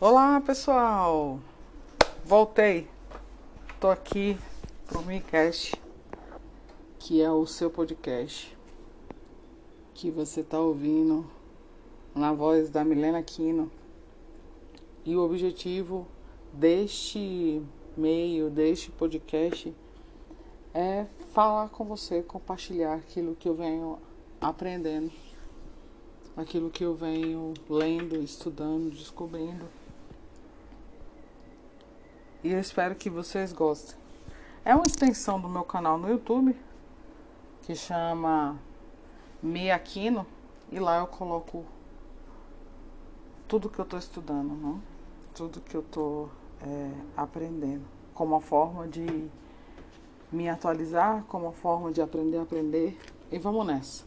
Olá 0.00 0.40
pessoal, 0.40 1.40
voltei, 2.24 2.86
tô 3.80 3.88
aqui 3.88 4.38
pro 4.86 5.02
Micast, 5.02 5.74
que 7.00 7.20
é 7.20 7.28
o 7.28 7.44
seu 7.46 7.68
podcast 7.68 8.56
que 9.94 10.08
você 10.08 10.44
tá 10.44 10.60
ouvindo 10.60 11.28
na 12.14 12.32
voz 12.32 12.70
da 12.70 12.84
Milena 12.84 13.20
Quino 13.24 13.68
e 15.04 15.16
o 15.16 15.24
objetivo 15.24 16.06
deste 16.52 17.60
meio, 17.96 18.50
deste 18.50 18.92
podcast 18.92 19.74
é 20.72 21.06
falar 21.32 21.70
com 21.70 21.84
você, 21.84 22.22
compartilhar 22.22 22.94
aquilo 22.94 23.34
que 23.34 23.48
eu 23.48 23.54
venho 23.56 23.98
aprendendo, 24.40 25.10
aquilo 26.36 26.70
que 26.70 26.84
eu 26.84 26.94
venho 26.94 27.52
lendo, 27.68 28.22
estudando, 28.22 28.92
descobrindo 28.92 29.66
e 32.42 32.52
eu 32.52 32.60
espero 32.60 32.94
que 32.94 33.10
vocês 33.10 33.52
gostem. 33.52 33.96
É 34.64 34.74
uma 34.74 34.86
extensão 34.86 35.40
do 35.40 35.48
meu 35.48 35.64
canal 35.64 35.98
no 35.98 36.08
YouTube 36.08 36.54
que 37.62 37.74
chama 37.74 38.58
Miaquino 39.42 40.26
e 40.70 40.78
lá 40.78 40.98
eu 40.98 41.06
coloco 41.06 41.64
tudo 43.46 43.68
que 43.68 43.78
eu 43.78 43.84
estou 43.84 43.98
estudando, 43.98 44.54
né? 44.54 44.80
tudo 45.34 45.60
que 45.60 45.74
eu 45.74 45.80
estou 45.80 46.30
é, 46.60 46.90
aprendendo, 47.16 47.84
como 48.12 48.34
uma 48.34 48.40
forma 48.40 48.86
de 48.86 49.28
me 50.30 50.48
atualizar, 50.48 51.24
como 51.28 51.46
uma 51.46 51.52
forma 51.52 51.90
de 51.90 52.02
aprender 52.02 52.38
a 52.38 52.42
aprender. 52.42 52.98
E 53.30 53.38
vamos 53.38 53.66
nessa. 53.66 54.04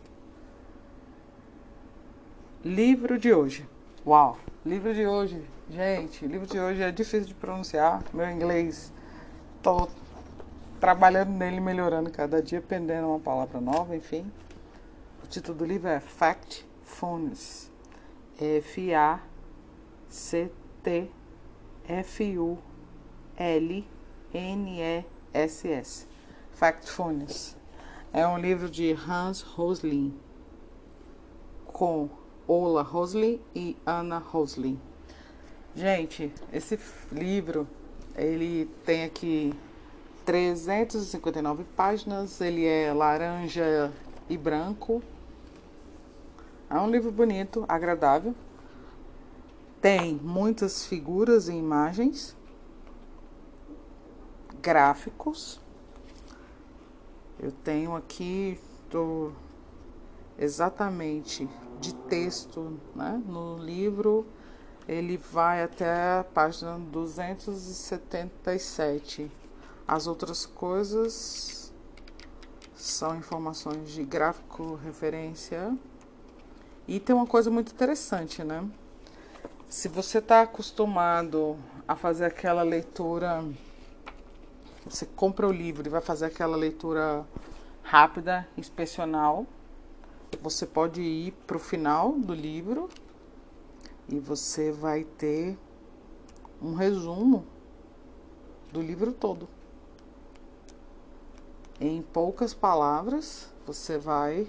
Livro 2.64 3.18
de 3.18 3.34
hoje. 3.34 3.68
Uau! 4.06 4.38
Livro 4.64 4.94
de 4.94 5.08
hoje, 5.08 5.44
gente, 5.72 6.28
livro 6.28 6.46
de 6.46 6.60
hoje 6.60 6.84
é 6.84 6.92
difícil 6.92 7.28
de 7.28 7.34
pronunciar. 7.34 8.04
Meu 8.14 8.30
inglês, 8.30 8.92
tô 9.64 9.88
trabalhando 10.82 11.30
nele, 11.30 11.62
melhorando 11.62 12.12
cada 12.12 12.42
dia, 12.42 12.60
aprendendo 12.60 13.08
uma 13.08 13.20
palavra 13.20 13.62
nova, 13.62 13.96
enfim. 13.96 14.30
O 15.24 15.28
título 15.28 15.60
do 15.60 15.66
livro 15.66 15.88
é 15.88 16.02
Factfulness. 16.02 17.72
F-A-C-T-F-U-L-N-E-S-S. 18.38 19.18
Factfulness. 26.52 27.56
É 28.12 28.28
um 28.28 28.38
livro 28.38 28.70
de 28.70 28.92
Hans 28.92 29.42
Rosling 29.42 30.14
com 31.66 32.10
Ola 32.46 32.82
Rosley 32.82 33.42
e 33.56 33.78
Anna 33.86 34.18
Rosley. 34.18 34.78
Gente, 35.76 36.34
esse 36.52 36.78
livro 37.12 37.66
ele 38.16 38.66
tem 38.86 39.06
aqui 39.06 39.54
359 40.26 41.64
páginas, 41.76 42.42
ele 42.42 42.66
é 42.66 42.92
laranja 42.92 43.92
e 44.30 44.38
branco. 44.38 45.02
É 46.70 46.78
um 46.78 46.90
livro 46.90 47.10
bonito, 47.10 47.64
agradável. 47.70 48.36
Tem 49.82 50.16
muitas 50.16 50.86
figuras 50.86 51.48
e 51.48 51.54
imagens, 51.54 52.36
gráficos. 54.62 55.60
Eu 57.40 57.52
tenho 57.52 57.96
aqui 57.96 58.60
do 58.90 59.32
exatamente 60.38 61.50
de 61.80 61.96
texto 61.96 62.78
né? 62.96 63.22
no 63.26 63.58
livro, 63.58 64.26
ele 64.88 65.18
vai 65.18 65.64
até 65.64 66.20
a 66.20 66.26
página 66.34 66.80
277. 66.80 69.30
As 69.88 70.08
outras 70.08 70.46
coisas 70.46 71.74
são 72.76 73.16
informações 73.16 73.92
de 73.92 74.04
gráfico, 74.04 74.76
referência. 74.76 75.76
E 76.88 77.00
tem 77.00 77.16
uma 77.16 77.28
coisa 77.28 77.52
muito 77.52 77.72
interessante, 77.72 78.44
né? 78.44 78.68
Se 79.70 79.88
você 79.88 80.18
está 80.18 80.42
acostumado 80.42 81.58
a 81.88 81.96
fazer 81.96 82.26
aquela 82.26 82.64
leitura, 82.64 83.46
você 84.84 85.06
compra 85.06 85.48
o 85.48 85.52
livro 85.52 85.88
e 85.88 85.90
vai 85.90 86.02
fazer 86.02 86.26
aquela 86.26 86.58
leitura 86.58 87.24
rápida, 87.84 88.48
inspecional, 88.58 89.46
você 90.42 90.66
pode 90.66 91.02
ir 91.02 91.34
para 91.46 91.58
o 91.58 91.60
final 91.60 92.14
do 92.14 92.34
livro 92.34 92.90
e 94.12 94.20
você 94.20 94.72
vai 94.72 95.04
ter 95.04 95.58
um 96.62 96.74
resumo 96.76 97.46
do 98.72 98.82
livro 98.82 99.14
todo. 99.14 99.48
Em 101.80 102.02
poucas 102.02 102.54
palavras, 102.54 103.50
você 103.66 103.98
vai 103.98 104.48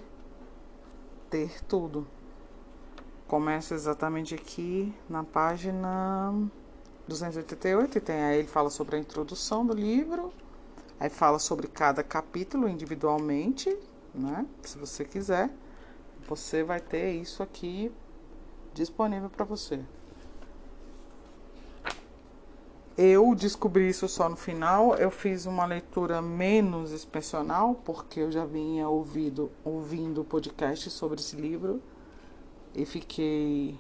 ter 1.31 1.63
tudo. 1.65 2.07
Começa 3.27 3.75
exatamente 3.75 4.35
aqui 4.35 4.93
na 5.09 5.25
página 5.25 6.35
288 7.09 7.97
e 7.97 8.01
tem 8.01 8.23
aí 8.23 8.39
ele 8.41 8.49
fala 8.49 8.69
sobre 8.69 8.97
a 8.97 8.99
introdução 8.99 9.65
do 9.65 9.73
livro, 9.73 10.31
aí 11.01 11.09
fala 11.09 11.39
sobre 11.39 11.67
cada 11.67 12.03
capítulo 12.03 12.69
individualmente, 12.69 13.75
né? 14.15 14.47
Se 14.63 14.77
você 14.77 15.05
quiser 15.05 15.51
você 16.29 16.63
vai 16.63 16.81
ter 16.81 17.13
isso 17.13 17.43
aqui 17.43 17.93
disponível 18.75 19.31
para 19.31 19.45
você. 19.45 19.81
Eu 22.97 23.35
descobri 23.35 23.89
isso 23.89 24.07
só 24.07 24.29
no 24.29 24.37
final. 24.37 24.95
Eu 24.97 25.11
fiz 25.11 25.47
uma 25.47 25.65
leitura 25.65 26.21
menos 26.21 26.93
inspecional, 26.93 27.75
porque 27.85 28.21
eu 28.21 28.31
já 28.31 28.45
vinha 28.45 28.89
ouvido, 28.89 29.51
ouvindo 29.65 30.23
podcast 30.25 30.91
sobre 30.91 31.21
esse 31.21 31.37
livro 31.37 31.81
e 32.75 32.85
fiquei 32.85 33.79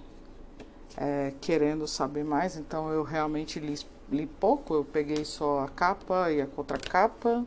é, 0.97 1.35
querendo 1.41 1.87
saber 1.87 2.25
mais. 2.25 2.57
Então 2.57 2.91
eu 2.91 3.03
realmente 3.03 3.61
li, 3.61 3.79
li 4.11 4.27
pouco. 4.27 4.75
Eu 4.75 4.85
peguei 4.85 5.25
só 5.25 5.61
a 5.61 5.69
capa 5.69 6.31
e 6.31 6.41
a 6.41 6.47
contracapa 6.47 7.45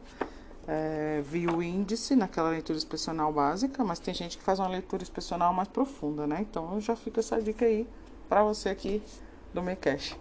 é, 0.68 1.22
vi 1.24 1.48
o 1.48 1.62
índice 1.62 2.16
naquela 2.16 2.50
leitura 2.50 2.78
inspecional 2.78 3.32
básica, 3.32 3.84
mas 3.84 4.00
tem 4.00 4.14
gente 4.14 4.38
que 4.38 4.44
faz 4.44 4.60
uma 4.60 4.68
leitura 4.68 5.04
inspecional 5.04 5.54
mais 5.54 5.68
profunda, 5.68 6.26
né? 6.26 6.40
Então 6.42 6.80
já 6.82 6.96
fica 6.96 7.20
essa 7.20 7.42
dica 7.42 7.66
aí 7.66 7.88
para 8.28 8.44
você 8.44 8.70
aqui 8.70 9.02
do 9.54 9.62
Mecash. 9.62 10.18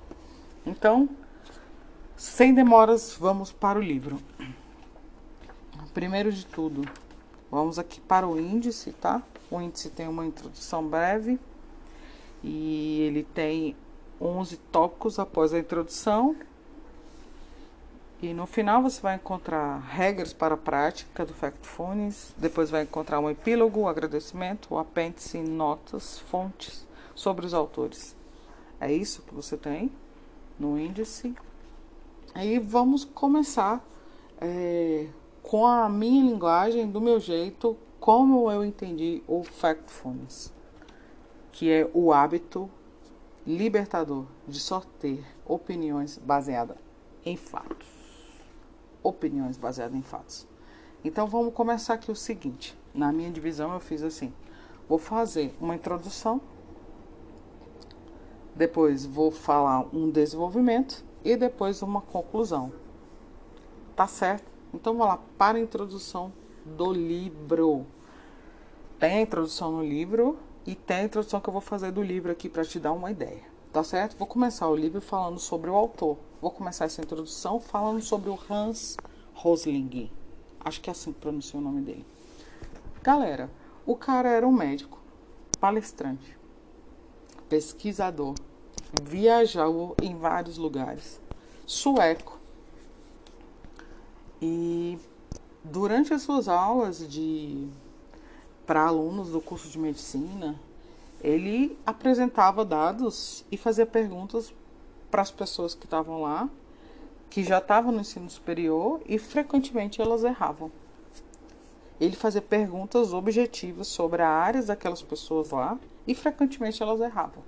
Então, 0.67 1.09
sem 2.17 2.55
demoras, 2.55 3.17
vamos 3.19 3.53
para 3.53 3.79
o 3.79 3.83
livro. 3.83 4.19
Primeiro 5.93 6.31
de 6.33 6.45
tudo, 6.45 6.83
vamos 7.51 7.79
aqui 7.79 8.01
para 8.01 8.27
o 8.27 8.39
índice, 8.39 8.93
tá? 8.93 9.23
O 9.51 9.61
índice 9.61 9.91
tem 9.91 10.09
uma 10.09 10.27
introdução 10.27 10.87
breve 10.87 11.39
e 12.43 13.01
ele 13.03 13.23
tem 13.23 13.77
11 14.21 14.57
tópicos 14.73 15.19
após 15.19 15.55
a 15.55 15.59
introdução 15.59 16.37
e 18.23 18.33
no 18.33 18.47
final 18.47 18.83
você 18.83 19.01
vai 19.01 19.17
encontrar 19.17 19.79
regras 19.81 20.33
para 20.33 20.55
a 20.55 20.59
prática 20.59 21.27
do 21.27 21.35
Factfulness, 21.35 22.33
depois 22.39 22.71
vai 22.71 22.83
encontrar 22.83 23.21
um 23.21 23.29
epílogo, 23.29 23.81
um 23.81 23.89
agradecimento, 23.89 24.69
o 24.71 24.75
um 24.77 24.79
apêndice, 24.79 25.39
notas, 25.39 26.19
fontes 26.21 26.87
sobre 27.15 27.45
os 27.45 27.53
autores. 27.53 28.17
É 28.81 28.93
isso 28.93 29.23
que 29.23 29.35
você 29.35 29.57
tem 29.57 29.91
no 30.59 30.79
índice. 30.79 31.35
Aí 32.35 32.59
vamos 32.59 33.05
começar 33.05 33.85
é, 34.41 35.07
com 35.43 35.67
a 35.67 35.89
minha 35.89 36.25
linguagem, 36.25 36.91
do 36.91 37.01
meu 37.01 37.21
jeito, 37.21 37.77
como 38.01 38.51
eu 38.51 38.65
entendi 38.65 39.23
o 39.27 39.43
Factfulness, 39.43 40.53
que 41.53 41.71
é 41.71 41.91
o 41.93 42.13
hábito 42.13 42.71
libertador 43.47 44.25
de 44.49 44.59
só 44.59 44.81
ter 44.99 45.23
opiniões 45.47 46.17
baseadas 46.17 46.79
em 47.25 47.37
fatos 47.37 48.04
opiniões 49.05 49.57
baseadas 49.57 49.97
em 49.97 50.03
fatos. 50.03 50.49
Então 51.05 51.29
vamos 51.29 51.55
começar 51.55 51.95
aqui 51.95 52.11
o 52.11 52.17
seguinte. 52.17 52.77
Na 52.93 53.13
minha 53.13 53.31
divisão 53.31 53.73
eu 53.73 53.79
fiz 53.79 54.03
assim. 54.03 54.33
Vou 54.89 54.99
fazer 54.99 55.55
uma 55.61 55.75
introdução, 55.75 56.41
depois 58.55 59.05
vou 59.05 59.31
falar 59.31 59.87
um 59.93 60.11
desenvolvimento 60.11 61.05
e 61.25 61.37
depois 61.37 61.83
uma 61.83 62.01
conclusão. 62.01 62.73
Tá 63.95 64.07
certo? 64.07 64.51
Então 64.73 64.95
vamos 64.95 65.09
lá 65.09 65.21
para 65.39 65.59
a 65.59 65.61
introdução 65.61 66.33
do 66.65 66.93
livro. 66.93 67.87
Tem 68.99 69.19
a 69.19 69.21
introdução 69.21 69.73
no 69.73 69.83
livro 69.83 70.39
e 70.67 70.75
tem 70.75 70.99
a 70.99 71.05
introdução 71.05 71.41
que 71.41 71.49
eu 71.49 71.53
vou 71.53 71.61
fazer 71.61 71.93
do 71.93 72.03
livro 72.03 72.33
aqui 72.33 72.49
para 72.49 72.65
te 72.65 72.81
dar 72.81 72.93
uma 72.93 73.11
ideia. 73.11 73.54
Tá 73.75 73.83
certo? 73.83 74.17
Vou 74.17 74.29
começar 74.29 74.69
o 74.69 74.77
livro 74.77 75.01
falando 75.01 75.41
sobre 75.41 75.69
o 75.69 75.75
autor. 75.75 76.17
Vou 76.41 76.53
começar 76.53 76.85
essa 76.85 77.03
introdução 77.03 77.59
falando 77.59 78.01
sobre 78.01 78.31
o 78.31 78.39
Hans 78.49 78.97
Rosling. 79.35 80.13
Acho 80.61 80.81
que 80.81 80.89
é 80.89 80.93
assim 80.93 81.13
que 81.13 81.19
pronuncia 81.19 81.59
o 81.59 81.63
nome 81.63 81.81
dele. 81.81 82.07
Galera, 83.03 83.51
o 83.85 83.97
cara 83.97 84.29
era 84.29 84.47
um 84.47 84.53
médico, 84.53 85.01
palestrante, 85.59 86.39
pesquisador, 87.49 88.37
viajou 89.03 89.97
em 90.01 90.17
vários 90.17 90.57
lugares. 90.57 91.21
Sueco. 91.67 92.39
E 94.41 94.97
durante 95.65 96.15
as 96.15 96.23
suas 96.23 96.47
aulas 96.47 97.09
de 97.09 97.69
para 98.65 98.87
alunos 98.87 99.31
do 99.31 99.41
curso 99.41 99.69
de 99.69 99.81
medicina, 99.81 100.61
ele 101.25 101.79
apresentava 101.87 102.67
dados 102.67 103.47
e 103.51 103.57
fazia 103.57 103.87
perguntas 103.87 104.53
para 105.11 105.23
as 105.23 105.31
pessoas 105.31 105.75
que 105.75 105.87
estavam 105.87 106.21
lá, 106.21 106.51
que 107.31 107.43
já 107.43 107.59
estavam 107.59 107.91
no 107.91 108.03
ensino 108.03 108.29
superior 108.29 109.01
e 109.07 109.19
frequentemente 109.19 110.03
elas 110.03 110.23
erravam. 110.23 110.71
Ele 111.99 112.15
fazia 112.15 112.43
perguntas 112.43 113.15
objetivas 113.15 113.87
sobre 113.87 114.21
a 114.21 114.29
área 114.29 114.63
daquelas 114.63 115.01
pessoas 115.01 115.51
lá 115.51 115.79
e 116.07 116.15
frequentemente 116.15 116.83
elas 116.83 117.01
erravam. 117.01 117.43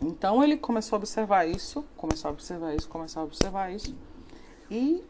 Então 0.00 0.44
ele 0.44 0.56
começou 0.56 0.96
a 0.96 0.98
observar 0.98 1.48
isso, 1.48 1.84
começou 1.96 2.28
a 2.28 2.32
observar 2.32 2.76
isso, 2.76 2.88
começou 2.88 3.22
a 3.22 3.24
observar 3.24 3.72
isso 3.72 3.92
e 4.70 5.02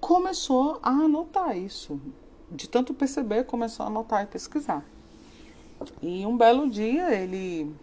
começou 0.00 0.78
a 0.80 0.90
anotar 0.90 1.58
isso. 1.58 2.00
De 2.48 2.68
tanto 2.68 2.94
perceber, 2.94 3.44
começou 3.44 3.82
a 3.82 3.88
anotar 3.88 4.22
e 4.22 4.26
pesquisar. 4.26 4.84
E 6.00 6.24
um 6.26 6.36
belo 6.36 6.68
dia 6.68 7.14
ele 7.14 7.74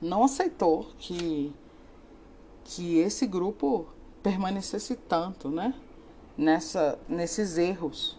não 0.00 0.24
aceitou 0.24 0.88
que 0.98 1.52
que 2.64 2.98
esse 2.98 3.26
grupo 3.26 3.86
permanecesse 4.22 4.96
tanto, 4.96 5.50
né? 5.50 5.74
Nessa 6.36 6.98
nesses 7.08 7.58
erros 7.58 8.16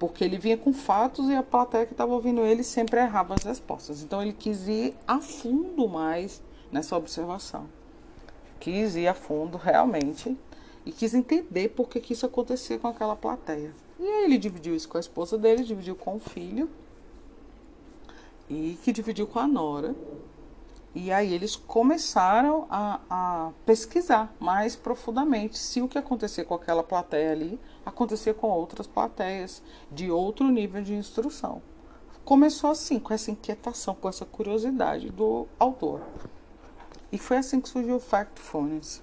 porque 0.00 0.24
ele 0.24 0.38
vinha 0.38 0.56
com 0.56 0.72
fatos 0.72 1.28
e 1.28 1.34
a 1.34 1.42
plateia 1.42 1.84
que 1.84 1.92
estava 1.92 2.14
ouvindo 2.14 2.40
ele 2.40 2.64
sempre 2.64 2.98
errava 2.98 3.34
as 3.34 3.44
respostas. 3.44 4.02
Então 4.02 4.22
ele 4.22 4.32
quis 4.32 4.66
ir 4.66 4.96
a 5.06 5.20
fundo 5.20 5.86
mais 5.86 6.42
nessa 6.72 6.96
observação. 6.96 7.66
Quis 8.58 8.96
ir 8.96 9.06
a 9.06 9.12
fundo 9.12 9.58
realmente 9.58 10.34
e 10.86 10.90
quis 10.90 11.12
entender 11.12 11.68
por 11.68 11.86
que, 11.86 12.00
que 12.00 12.14
isso 12.14 12.24
acontecia 12.24 12.78
com 12.78 12.88
aquela 12.88 13.14
plateia. 13.14 13.74
E 13.98 14.02
aí 14.02 14.24
ele 14.24 14.38
dividiu 14.38 14.74
isso 14.74 14.88
com 14.88 14.96
a 14.96 15.00
esposa 15.00 15.36
dele, 15.36 15.62
dividiu 15.62 15.94
com 15.94 16.16
o 16.16 16.18
filho 16.18 16.70
e 18.50 18.76
que 18.82 18.92
dividiu 18.92 19.26
com 19.26 19.38
a 19.38 19.46
nora. 19.46 19.94
E 20.92 21.12
aí 21.12 21.32
eles 21.32 21.54
começaram 21.54 22.66
a, 22.68 23.00
a, 23.08 23.50
pesquisar 23.64 24.34
mais 24.40 24.74
profundamente 24.74 25.56
se 25.56 25.80
o 25.80 25.86
que 25.86 25.96
acontecia 25.96 26.44
com 26.44 26.54
aquela 26.54 26.82
plateia 26.82 27.30
ali 27.30 27.60
acontecia 27.86 28.34
com 28.34 28.48
outras 28.48 28.88
plateias 28.88 29.62
de 29.90 30.10
outro 30.10 30.48
nível 30.48 30.82
de 30.82 30.92
instrução. 30.92 31.62
Começou 32.24 32.70
assim, 32.70 32.98
com 32.98 33.14
essa 33.14 33.30
inquietação, 33.30 33.94
com 33.94 34.08
essa 34.08 34.24
curiosidade 34.24 35.10
do 35.10 35.46
autor. 35.60 36.00
E 37.12 37.18
foi 37.18 37.36
assim 37.36 37.60
que 37.60 37.68
surgiu 37.68 37.96
o 37.96 38.00
Factfulness. 38.00 39.00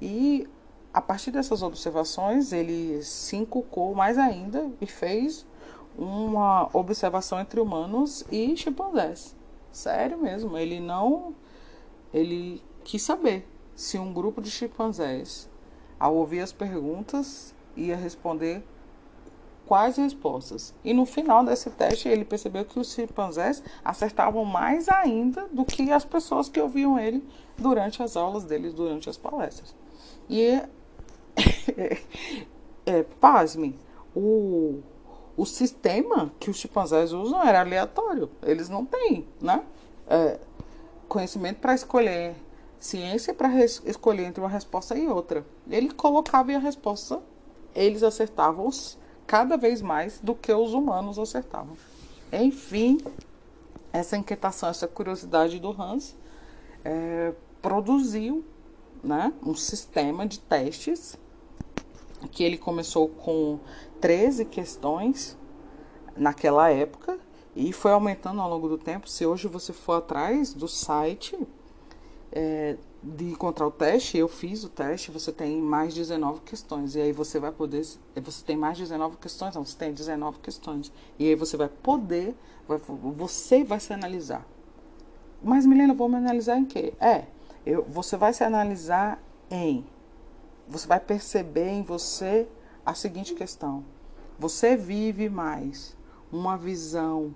E 0.00 0.46
a 0.92 1.00
partir 1.00 1.30
dessas 1.30 1.62
observações, 1.62 2.52
ele 2.52 3.02
se 3.02 3.36
inculcou 3.36 3.94
mais 3.94 4.18
ainda 4.18 4.70
e 4.80 4.86
fez 4.86 5.46
uma 5.96 6.68
observação 6.72 7.40
entre 7.40 7.60
humanos 7.60 8.24
e 8.30 8.56
chimpanzés. 8.56 9.36
Sério 9.70 10.18
mesmo, 10.18 10.56
ele 10.56 10.80
não. 10.80 11.34
Ele 12.12 12.62
quis 12.84 13.02
saber 13.02 13.48
se 13.74 13.98
um 13.98 14.12
grupo 14.12 14.40
de 14.40 14.50
chimpanzés, 14.50 15.48
ao 15.98 16.14
ouvir 16.14 16.40
as 16.40 16.52
perguntas, 16.52 17.54
ia 17.76 17.96
responder 17.96 18.62
quais 19.66 19.96
respostas. 19.96 20.74
E 20.84 20.92
no 20.92 21.06
final 21.06 21.44
desse 21.44 21.70
teste, 21.70 22.08
ele 22.08 22.24
percebeu 22.24 22.64
que 22.64 22.78
os 22.78 22.92
chimpanzés 22.92 23.62
acertavam 23.84 24.44
mais 24.44 24.88
ainda 24.88 25.48
do 25.50 25.64
que 25.64 25.90
as 25.90 26.04
pessoas 26.04 26.48
que 26.48 26.60
ouviam 26.60 26.98
ele 26.98 27.26
durante 27.56 28.02
as 28.02 28.16
aulas 28.16 28.44
dele, 28.44 28.70
durante 28.70 29.08
as 29.08 29.16
palestras. 29.16 29.74
E, 30.28 30.42
é, 30.42 30.68
é, 32.86 33.02
pasmem, 33.20 33.74
o 34.14 34.80
o 35.36 35.44
sistema 35.44 36.32
que 36.38 36.50
os 36.50 36.56
chimpanzés 36.56 37.12
usam 37.12 37.42
era 37.42 37.60
aleatório. 37.60 38.30
Eles 38.42 38.68
não 38.68 38.84
têm 38.84 39.26
né? 39.40 39.64
É, 40.06 40.38
conhecimento 41.08 41.58
para 41.58 41.74
escolher, 41.74 42.34
ciência 42.78 43.34
para 43.34 43.48
escolher 43.64 44.24
entre 44.24 44.40
uma 44.40 44.48
resposta 44.48 44.96
e 44.96 45.06
outra. 45.06 45.44
Ele 45.68 45.90
colocava 45.92 46.52
e 46.52 46.54
a 46.54 46.58
resposta, 46.58 47.20
eles 47.74 48.02
acertavam 48.02 48.68
cada 49.26 49.56
vez 49.56 49.80
mais 49.80 50.20
do 50.20 50.34
que 50.34 50.52
os 50.52 50.72
humanos 50.72 51.18
acertavam. 51.18 51.76
Enfim, 52.32 53.00
essa 53.92 54.16
inquietação, 54.16 54.68
essa 54.68 54.86
curiosidade 54.86 55.58
do 55.58 55.70
Hans 55.70 56.14
é, 56.84 57.32
produziu 57.62 58.44
né, 59.02 59.32
um 59.44 59.54
sistema 59.54 60.26
de 60.26 60.38
testes 60.40 61.16
que 62.30 62.42
ele 62.42 62.58
começou 62.58 63.08
com 63.08 63.58
13 64.00 64.44
questões 64.46 65.36
naquela 66.16 66.70
época 66.70 67.18
e 67.56 67.72
foi 67.72 67.92
aumentando 67.92 68.40
ao 68.40 68.48
longo 68.48 68.68
do 68.68 68.78
tempo. 68.78 69.08
Se 69.08 69.24
hoje 69.24 69.48
você 69.48 69.72
for 69.72 69.94
atrás 69.94 70.52
do 70.52 70.66
site 70.66 71.38
é, 72.32 72.76
de 73.02 73.26
encontrar 73.26 73.66
o 73.66 73.70
teste, 73.70 74.18
eu 74.18 74.28
fiz 74.28 74.64
o 74.64 74.68
teste, 74.68 75.10
você 75.10 75.30
tem 75.30 75.60
mais 75.60 75.94
19 75.94 76.40
questões. 76.40 76.96
E 76.96 77.00
aí 77.00 77.12
você 77.12 77.38
vai 77.38 77.52
poder. 77.52 77.86
Você 78.16 78.44
tem 78.44 78.56
mais 78.56 78.76
19 78.78 79.18
questões? 79.18 79.54
Não, 79.54 79.64
você 79.64 79.76
tem 79.76 79.92
19 79.92 80.38
questões. 80.40 80.92
E 81.18 81.28
aí 81.28 81.34
você 81.34 81.56
vai 81.56 81.68
poder. 81.68 82.34
Vai, 82.66 82.78
você 82.78 83.62
vai 83.62 83.78
se 83.78 83.92
analisar. 83.92 84.46
Mas, 85.42 85.66
Milena, 85.66 85.94
vou 85.94 86.08
me 86.08 86.16
analisar 86.16 86.58
em 86.58 86.64
quê? 86.64 86.94
É, 86.98 87.26
eu, 87.66 87.84
você 87.84 88.16
vai 88.16 88.32
se 88.32 88.42
analisar 88.42 89.22
em. 89.50 89.84
Você 90.68 90.86
vai 90.86 91.00
perceber 91.00 91.68
em 91.68 91.82
você 91.82 92.48
a 92.84 92.94
seguinte 92.94 93.34
questão 93.34 93.84
você 94.36 94.76
vive 94.76 95.28
mais 95.28 95.96
uma 96.32 96.56
visão 96.56 97.32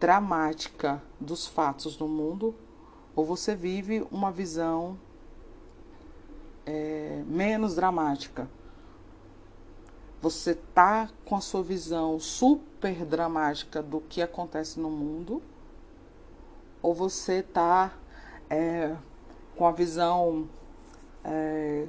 dramática 0.00 1.02
dos 1.20 1.46
fatos 1.46 1.94
do 1.94 2.08
mundo 2.08 2.54
ou 3.14 3.24
você 3.24 3.54
vive 3.54 4.06
uma 4.10 4.32
visão 4.32 4.98
é, 6.64 7.22
menos 7.26 7.74
dramática? 7.74 8.48
Você 10.22 10.54
tá 10.54 11.10
com 11.26 11.36
a 11.36 11.40
sua 11.42 11.62
visão 11.62 12.18
super 12.18 13.04
dramática 13.04 13.82
do 13.82 14.00
que 14.00 14.22
acontece 14.22 14.80
no 14.80 14.90
mundo 14.90 15.42
ou 16.80 16.94
você 16.94 17.42
tá 17.42 17.92
é, 18.48 18.96
com 19.54 19.66
a 19.66 19.72
visão 19.72 20.48
é, 21.22 21.86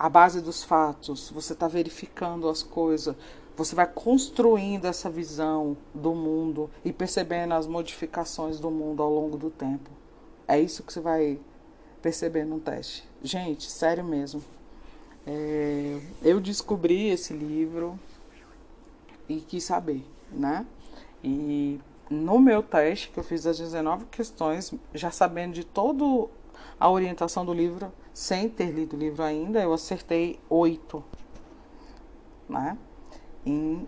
à 0.00 0.08
base 0.08 0.40
dos 0.40 0.64
fatos? 0.64 1.30
Você 1.30 1.52
está 1.52 1.68
verificando 1.68 2.48
as 2.48 2.62
coisas? 2.62 3.14
Você 3.54 3.74
vai 3.74 3.86
construindo 3.86 4.86
essa 4.86 5.10
visão 5.10 5.76
do 5.94 6.14
mundo 6.14 6.70
e 6.82 6.90
percebendo 6.90 7.52
as 7.52 7.66
modificações 7.66 8.58
do 8.58 8.70
mundo 8.70 9.02
ao 9.02 9.12
longo 9.12 9.36
do 9.36 9.50
tempo. 9.50 9.90
É 10.48 10.58
isso 10.58 10.82
que 10.82 10.90
você 10.90 11.00
vai 11.00 11.38
perceber 12.00 12.46
no 12.46 12.58
teste. 12.58 13.06
Gente, 13.22 13.70
sério 13.70 14.02
mesmo. 14.02 14.42
É, 15.26 16.00
eu 16.22 16.40
descobri 16.40 17.10
esse 17.10 17.34
livro 17.34 18.00
e 19.28 19.36
quis 19.36 19.64
saber, 19.64 20.02
né? 20.32 20.66
E 21.22 21.78
no 22.08 22.38
meu 22.38 22.62
teste, 22.62 23.10
que 23.10 23.20
eu 23.20 23.24
fiz 23.24 23.46
as 23.46 23.58
19 23.58 24.06
questões, 24.06 24.72
já 24.94 25.10
sabendo 25.10 25.52
de 25.52 25.64
toda 25.64 26.02
a 26.78 26.90
orientação 26.90 27.44
do 27.44 27.52
livro, 27.52 27.92
sem 28.20 28.50
ter 28.50 28.70
lido 28.70 28.96
o 28.96 28.98
livro 28.98 29.22
ainda, 29.22 29.62
eu 29.62 29.72
acertei 29.72 30.38
oito, 30.50 31.02
né? 32.46 32.76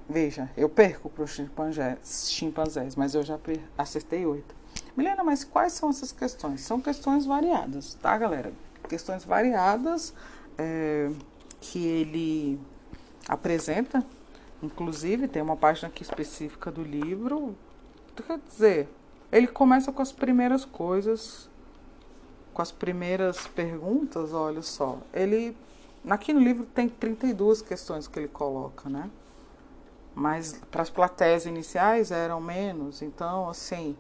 Veja, 0.09 0.51
eu 0.57 0.71
perco 0.71 1.11
para 1.11 1.25
os 1.25 1.33
chimpanzés, 1.33 2.31
chimpanzés, 2.31 2.97
mas 2.97 3.15
eu 3.15 3.23
já 3.23 3.39
acertei 3.77 4.25
oito. 4.25 4.55
Milena, 4.97 5.23
mas 5.23 5.45
quais 5.45 5.75
são 5.75 5.91
essas 5.91 6.12
questões? 6.12 6.62
São 6.62 6.81
questões 6.81 7.27
variadas, 7.27 7.93
tá, 8.01 8.17
galera? 8.17 8.55
Questões 8.89 9.23
variadas 9.23 10.15
é, 10.57 11.11
que 11.61 11.87
ele 11.87 12.59
apresenta. 13.29 14.03
Inclusive, 14.62 15.29
tem 15.29 15.43
uma 15.43 15.59
página 15.59 15.89
aqui 15.89 16.03
específica 16.03 16.73
do 16.73 16.83
livro. 16.83 17.55
Quer 18.17 18.39
dizer, 18.49 18.89
ele 19.31 19.47
começa 19.47 19.93
com 19.93 20.01
as 20.01 20.11
primeiras 20.11 20.65
coisas, 20.65 21.51
com 22.52 22.62
as 22.62 22.73
primeiras 22.73 23.47
perguntas, 23.47 24.32
olha 24.32 24.62
só. 24.62 24.99
Ele, 25.12 25.56
aqui 26.09 26.32
no 26.32 26.40
livro 26.40 26.64
tem 26.66 26.88
32 26.88 27.62
questões 27.62 28.06
que 28.06 28.18
ele 28.18 28.28
coloca, 28.28 28.88
né? 28.88 29.11
mas 30.14 30.61
para 30.71 30.82
as 30.82 30.90
plateias 30.90 31.47
iniciais 31.47 32.11
eram 32.11 32.40
menos. 32.40 33.02
Então, 33.02 33.49
assim, 33.49 33.97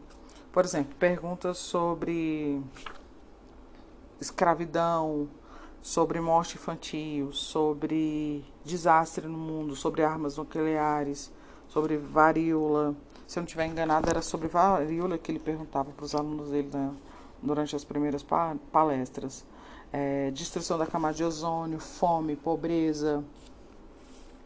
por 0.52 0.64
exemplo, 0.64 0.94
perguntas 0.98 1.58
sobre 1.58 2.60
escravidão, 4.20 5.28
sobre 5.80 6.20
morte 6.20 6.56
infantil, 6.56 7.32
sobre 7.32 8.44
desastre 8.64 9.26
no 9.26 9.38
mundo, 9.38 9.74
sobre 9.74 10.02
armas 10.02 10.36
nucleares, 10.36 11.32
sobre 11.68 11.96
varíola. 11.96 12.94
Se 13.26 13.38
eu 13.38 13.42
não 13.42 13.46
estiver 13.46 13.66
enganado, 13.66 14.08
era 14.10 14.20
sobre 14.20 14.48
varíola 14.48 15.16
que 15.16 15.32
ele 15.32 15.38
perguntava 15.38 15.90
para 15.90 16.04
os 16.04 16.14
alunos 16.14 16.50
dele 16.50 16.68
né, 16.72 16.92
durante 17.42 17.74
as 17.74 17.84
primeiras 17.84 18.24
palestras. 18.72 19.44
É, 19.92 20.30
destruição 20.30 20.78
da 20.78 20.86
camada 20.86 21.14
de 21.14 21.24
ozônio, 21.24 21.78
fome, 21.78 22.34
pobreza, 22.34 23.22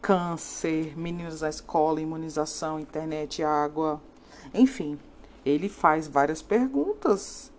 câncer, 0.01 0.97
meninos 0.97 1.41
na 1.41 1.49
escola, 1.49 2.01
imunização, 2.01 2.79
internet, 2.79 3.43
água, 3.43 4.01
enfim, 4.53 4.99
ele 5.45 5.69
faz 5.69 6.07
várias 6.07 6.41
perguntas 6.41 7.51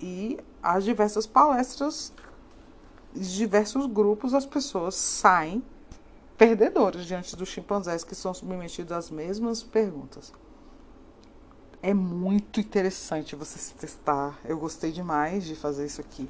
e 0.00 0.38
as 0.62 0.84
diversas 0.84 1.26
palestras, 1.26 2.12
diversos 3.14 3.86
grupos, 3.86 4.34
as 4.34 4.44
pessoas 4.44 4.94
saem 4.94 5.62
perdedores 6.36 7.06
diante 7.06 7.36
dos 7.36 7.48
chimpanzés 7.48 8.02
que 8.04 8.14
são 8.14 8.34
submetidos 8.34 8.92
às 8.92 9.10
mesmas 9.10 9.62
perguntas. 9.62 10.32
É 11.86 11.92
muito 11.92 12.60
interessante 12.60 13.36
você 13.36 13.58
se 13.58 13.74
testar. 13.74 14.40
Eu 14.42 14.56
gostei 14.56 14.90
demais 14.90 15.44
de 15.44 15.54
fazer 15.54 15.84
isso 15.84 16.00
aqui. 16.00 16.26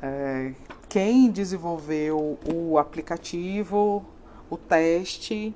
É, 0.00 0.54
quem 0.88 1.32
desenvolveu 1.32 2.38
o 2.48 2.78
aplicativo, 2.78 4.04
o 4.48 4.56
teste, 4.56 5.52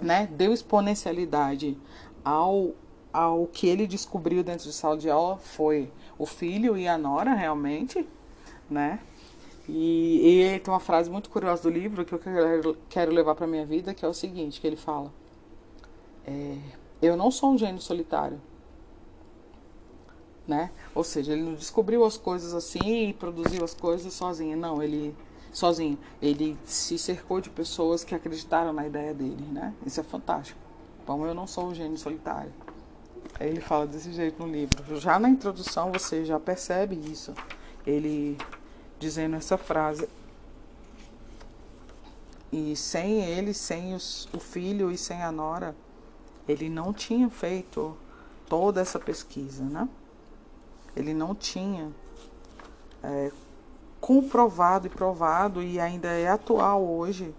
né, 0.00 0.26
deu 0.26 0.54
exponencialidade 0.54 1.76
ao, 2.24 2.70
ao 3.12 3.46
que 3.46 3.66
ele 3.66 3.86
descobriu 3.86 4.42
dentro 4.42 4.64
de 4.64 4.72
sala 4.72 4.96
de 4.96 5.10
aula 5.10 5.36
foi 5.36 5.92
o 6.18 6.24
filho 6.24 6.78
e 6.78 6.88
a 6.88 6.96
nora, 6.96 7.34
realmente, 7.34 8.08
né? 8.70 9.00
E, 9.68 10.54
e 10.54 10.60
tem 10.60 10.72
uma 10.72 10.80
frase 10.80 11.10
muito 11.10 11.28
curiosa 11.28 11.64
do 11.64 11.68
livro 11.68 12.06
que 12.06 12.14
eu 12.14 12.20
quero, 12.88 13.12
levar 13.12 13.34
para 13.34 13.46
minha 13.46 13.66
vida, 13.66 13.92
que 13.92 14.02
é 14.02 14.08
o 14.08 14.14
seguinte, 14.14 14.62
que 14.62 14.66
ele 14.66 14.76
fala: 14.76 15.12
é, 16.26 16.56
Eu 17.02 17.16
não 17.16 17.30
sou 17.30 17.50
um 17.50 17.58
gênio 17.58 17.80
solitário. 17.80 18.40
Né? 20.46 20.70
Ou 20.94 21.04
seja, 21.04 21.32
ele 21.32 21.42
não 21.42 21.54
descobriu 21.54 22.04
as 22.04 22.16
coisas 22.16 22.54
assim 22.54 23.08
e 23.08 23.12
produziu 23.12 23.64
as 23.64 23.74
coisas 23.74 24.12
sozinho. 24.12 24.56
Não, 24.56 24.82
ele 24.82 25.14
sozinho. 25.52 25.98
Ele 26.20 26.56
se 26.64 26.96
cercou 26.96 27.40
de 27.40 27.50
pessoas 27.50 28.04
que 28.04 28.14
acreditaram 28.14 28.72
na 28.72 28.86
ideia 28.86 29.12
dele, 29.12 29.44
né? 29.52 29.74
Isso 29.84 30.00
é 30.00 30.02
fantástico. 30.02 30.58
Bom, 31.06 31.26
eu 31.26 31.34
não 31.34 31.46
sou 31.46 31.66
um 31.66 31.74
gênio 31.74 31.98
solitário. 31.98 32.52
Ele 33.40 33.60
fala 33.60 33.86
desse 33.86 34.12
jeito 34.12 34.44
no 34.44 34.50
livro. 34.50 35.00
Já 35.00 35.18
na 35.18 35.28
introdução 35.28 35.90
você 35.90 36.24
já 36.24 36.38
percebe 36.38 36.94
isso. 37.10 37.34
Ele 37.86 38.38
dizendo 38.98 39.36
essa 39.36 39.58
frase. 39.58 40.08
E 42.52 42.76
sem 42.76 43.24
ele, 43.24 43.52
sem 43.54 43.94
os, 43.94 44.28
o 44.32 44.38
filho 44.38 44.90
e 44.90 44.98
sem 44.98 45.22
a 45.22 45.32
nora, 45.32 45.74
ele 46.48 46.68
não 46.68 46.92
tinha 46.92 47.28
feito 47.30 47.96
toda 48.48 48.80
essa 48.80 48.98
pesquisa, 48.98 49.64
né? 49.64 49.88
Ele 50.94 51.14
não 51.14 51.34
tinha 51.34 51.90
é, 53.02 53.30
comprovado 54.00 54.86
e 54.86 54.90
provado 54.90 55.62
e 55.62 55.80
ainda 55.80 56.08
é 56.08 56.28
atual 56.28 56.84
hoje. 56.84 57.34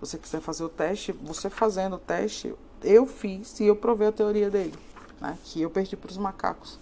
Você 0.00 0.18
quiser 0.18 0.40
fazer 0.40 0.64
o 0.64 0.68
teste, 0.68 1.12
você 1.12 1.50
fazendo 1.50 1.96
o 1.96 1.98
teste, 1.98 2.54
eu 2.82 3.06
fiz 3.06 3.58
e 3.60 3.66
eu 3.66 3.76
provei 3.76 4.08
a 4.08 4.12
teoria 4.12 4.50
dele, 4.50 4.74
né? 5.20 5.38
Que 5.44 5.62
eu 5.62 5.70
perdi 5.70 5.96
para 5.96 6.10
os 6.10 6.16
macacos. 6.16 6.78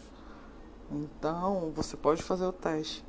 Então, 0.90 1.72
você 1.74 1.96
pode 1.96 2.22
fazer 2.22 2.44
o 2.44 2.52
teste. 2.52 3.04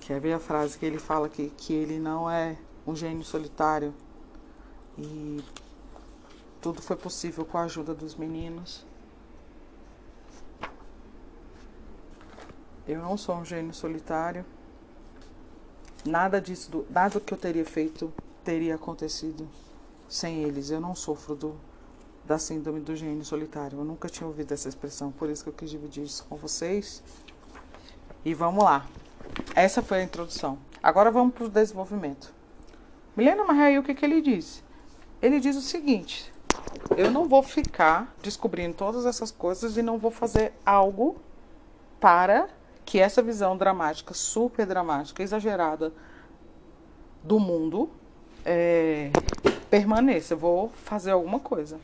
Quer 0.00 0.20
ver 0.20 0.32
a 0.32 0.38
frase 0.38 0.78
que 0.78 0.86
ele 0.86 0.98
fala 0.98 1.28
que, 1.28 1.50
que 1.56 1.72
ele 1.72 1.98
não 1.98 2.30
é 2.30 2.56
um 2.86 2.94
gênio 2.94 3.24
solitário 3.24 3.94
e 4.98 5.42
tudo 6.60 6.82
foi 6.82 6.96
possível 6.96 7.44
com 7.44 7.58
a 7.58 7.62
ajuda 7.62 7.94
dos 7.94 8.14
meninos. 8.14 8.84
Eu 12.86 13.00
não 13.00 13.16
sou 13.16 13.36
um 13.36 13.44
gênio 13.44 13.72
solitário. 13.72 14.44
Nada 16.04 16.40
disso, 16.40 16.84
nada 16.90 17.20
que 17.20 17.32
eu 17.32 17.38
teria 17.38 17.64
feito 17.64 18.12
teria 18.44 18.74
acontecido 18.74 19.48
sem 20.08 20.42
eles. 20.42 20.70
Eu 20.70 20.80
não 20.80 20.94
sofro 20.94 21.34
do, 21.34 21.56
da 22.24 22.38
síndrome 22.38 22.80
do 22.80 22.96
gênio 22.96 23.24
solitário. 23.24 23.78
Eu 23.78 23.84
nunca 23.84 24.08
tinha 24.08 24.26
ouvido 24.26 24.52
essa 24.52 24.68
expressão, 24.68 25.12
por 25.12 25.30
isso 25.30 25.44
que 25.44 25.50
eu 25.50 25.54
quis 25.54 25.70
dividir 25.70 26.04
isso 26.04 26.24
com 26.28 26.36
vocês. 26.36 27.02
E 28.24 28.34
vamos 28.34 28.64
lá. 28.64 28.86
Essa 29.54 29.82
foi 29.82 30.00
a 30.00 30.02
introdução. 30.02 30.58
Agora 30.82 31.10
vamos 31.10 31.34
para 31.34 31.44
o 31.44 31.48
desenvolvimento. 31.48 32.34
Milena 33.16 33.44
Marraí, 33.44 33.78
o 33.78 33.82
que, 33.82 33.94
que 33.94 34.04
ele 34.04 34.20
diz? 34.20 34.62
Ele 35.22 35.38
diz 35.38 35.56
o 35.56 35.60
seguinte: 35.60 36.32
eu 36.96 37.10
não 37.10 37.28
vou 37.28 37.42
ficar 37.42 38.14
descobrindo 38.22 38.74
todas 38.74 39.06
essas 39.06 39.30
coisas 39.30 39.76
e 39.76 39.82
não 39.82 39.98
vou 39.98 40.10
fazer 40.10 40.52
algo 40.64 41.20
para 42.00 42.48
que 42.84 42.98
essa 42.98 43.22
visão 43.22 43.56
dramática, 43.56 44.14
super 44.14 44.66
dramática, 44.66 45.22
exagerada 45.22 45.92
do 47.22 47.38
mundo 47.38 47.88
é, 48.44 49.10
permaneça. 49.70 50.34
Eu 50.34 50.38
vou 50.38 50.68
fazer 50.70 51.12
alguma 51.12 51.38
coisa. 51.38 51.78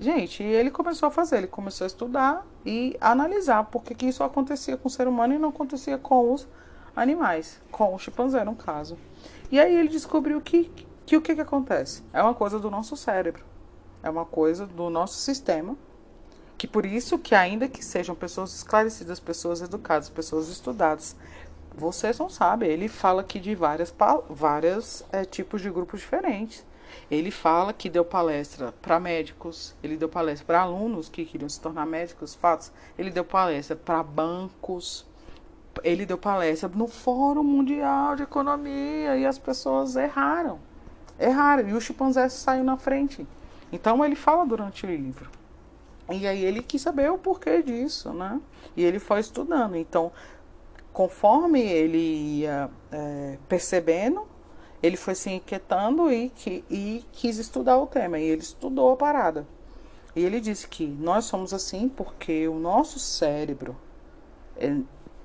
Gente, 0.00 0.42
ele 0.42 0.70
começou 0.70 1.08
a 1.08 1.10
fazer, 1.10 1.38
ele 1.38 1.46
começou 1.46 1.84
a 1.84 1.88
estudar 1.88 2.46
e 2.64 2.96
analisar 3.00 3.64
por 3.64 3.82
que, 3.82 3.94
que 3.94 4.06
isso 4.06 4.22
acontecia 4.22 4.76
com 4.76 4.86
o 4.86 4.90
ser 4.90 5.08
humano 5.08 5.34
e 5.34 5.38
não 5.38 5.48
acontecia 5.48 5.98
com 5.98 6.32
os 6.32 6.46
animais, 6.94 7.60
com 7.70 7.94
o 7.94 7.98
chimpanzé 7.98 8.44
no 8.44 8.54
caso. 8.54 8.96
E 9.50 9.58
aí 9.58 9.74
ele 9.74 9.88
descobriu 9.88 10.40
que, 10.40 10.70
que 11.04 11.16
o 11.16 11.20
que, 11.20 11.34
que 11.34 11.40
acontece? 11.40 12.04
É 12.12 12.22
uma 12.22 12.34
coisa 12.34 12.60
do 12.60 12.70
nosso 12.70 12.96
cérebro, 12.96 13.44
é 14.02 14.10
uma 14.10 14.24
coisa 14.24 14.66
do 14.66 14.90
nosso 14.90 15.14
sistema 15.18 15.76
que 16.58 16.66
por 16.66 16.84
isso 16.84 17.18
que 17.18 17.36
ainda 17.36 17.68
que 17.68 17.84
sejam 17.84 18.16
pessoas 18.16 18.52
esclarecidas, 18.52 19.20
pessoas 19.20 19.62
educadas, 19.62 20.08
pessoas 20.08 20.48
estudadas, 20.48 21.14
vocês 21.72 22.18
não 22.18 22.28
sabem. 22.28 22.68
Ele 22.68 22.88
fala 22.88 23.20
aqui 23.20 23.38
de 23.38 23.54
várias, 23.54 23.94
várias 24.28 25.04
é, 25.12 25.24
tipos 25.24 25.62
de 25.62 25.70
grupos 25.70 26.00
diferentes. 26.00 26.66
Ele 27.08 27.30
fala 27.30 27.72
que 27.72 27.88
deu 27.88 28.04
palestra 28.04 28.72
para 28.82 28.98
médicos, 28.98 29.74
ele 29.82 29.96
deu 29.96 30.08
palestra 30.08 30.44
para 30.44 30.62
alunos 30.62 31.08
que 31.08 31.24
queriam 31.24 31.48
se 31.48 31.60
tornar 31.60 31.86
médicos, 31.86 32.34
fatos. 32.34 32.72
Ele 32.98 33.10
deu 33.10 33.24
palestra 33.24 33.76
para 33.76 34.02
bancos, 34.02 35.06
ele 35.84 36.04
deu 36.04 36.18
palestra 36.18 36.68
no 36.74 36.88
Fórum 36.88 37.44
Mundial 37.44 38.16
de 38.16 38.24
Economia 38.24 39.16
e 39.16 39.24
as 39.24 39.38
pessoas 39.38 39.94
erraram. 39.94 40.58
Erraram. 41.20 41.68
E 41.68 41.74
o 41.74 41.80
chimpanzé 41.80 42.28
saiu 42.28 42.64
na 42.64 42.76
frente. 42.76 43.26
Então 43.72 44.04
ele 44.04 44.14
fala 44.14 44.44
durante 44.44 44.86
o 44.86 44.88
livro. 44.88 45.30
E 46.10 46.26
aí 46.26 46.44
ele 46.44 46.62
quis 46.62 46.80
saber 46.80 47.10
o 47.10 47.18
porquê 47.18 47.62
disso, 47.62 48.12
né? 48.12 48.40
E 48.76 48.84
ele 48.84 48.98
foi 48.98 49.20
estudando. 49.20 49.76
Então, 49.76 50.10
conforme 50.92 51.60
ele 51.60 52.40
ia 52.40 52.70
é, 52.90 53.38
percebendo, 53.46 54.26
ele 54.82 54.96
foi 54.96 55.14
se 55.14 55.30
inquietando 55.30 56.10
e, 56.10 56.30
que, 56.30 56.64
e 56.70 57.04
quis 57.12 57.36
estudar 57.36 57.78
o 57.78 57.86
tema. 57.86 58.18
E 58.18 58.24
ele 58.24 58.40
estudou 58.40 58.92
a 58.92 58.96
parada. 58.96 59.46
E 60.16 60.24
ele 60.24 60.40
disse 60.40 60.66
que 60.66 60.86
nós 60.86 61.26
somos 61.26 61.52
assim 61.52 61.88
porque 61.88 62.48
o 62.48 62.58
nosso 62.58 62.98
cérebro 62.98 63.76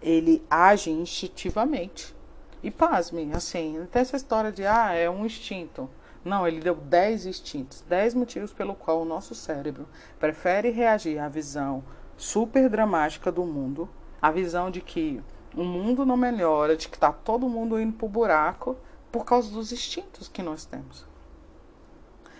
ele 0.02 0.44
age 0.50 0.92
instintivamente. 0.92 2.14
E 2.62 2.70
pasme, 2.70 3.30
assim, 3.34 3.78
não 3.78 3.86
tem 3.86 4.02
essa 4.02 4.16
história 4.16 4.52
de 4.52 4.66
ah, 4.66 4.94
é 4.94 5.10
um 5.10 5.26
instinto. 5.26 5.90
Não, 6.24 6.48
ele 6.48 6.62
deu 6.62 6.76
10 6.76 7.26
instintos, 7.26 7.82
10 7.82 8.14
motivos 8.14 8.54
pelo 8.54 8.76
qual 8.76 9.02
o 9.02 9.06
nosso 9.06 9.36
cérebro 9.36 9.88
prefere 10.20 10.70
reagir 10.70 11.20
à 11.20 11.28
visão 11.28 11.84
super 12.16 12.70
dramática 12.70 13.32
do 13.32 13.44
mundo, 13.44 13.90
a 14.22 14.32
visão 14.32 14.72
de 14.72 14.80
que 14.80 15.22
o 15.56 15.64
mundo 15.64 16.06
não 16.06 16.16
melhora, 16.16 16.78
de 16.78 16.88
que 16.88 16.96
está 16.96 17.12
todo 17.12 17.50
mundo 17.50 17.80
indo 17.80 17.94
para 17.94 18.06
o 18.06 18.10
buraco 18.10 18.78
por 19.12 19.26
causa 19.26 19.52
dos 19.52 19.72
instintos 19.72 20.28
que 20.28 20.42
nós 20.42 20.66
temos. 20.66 21.06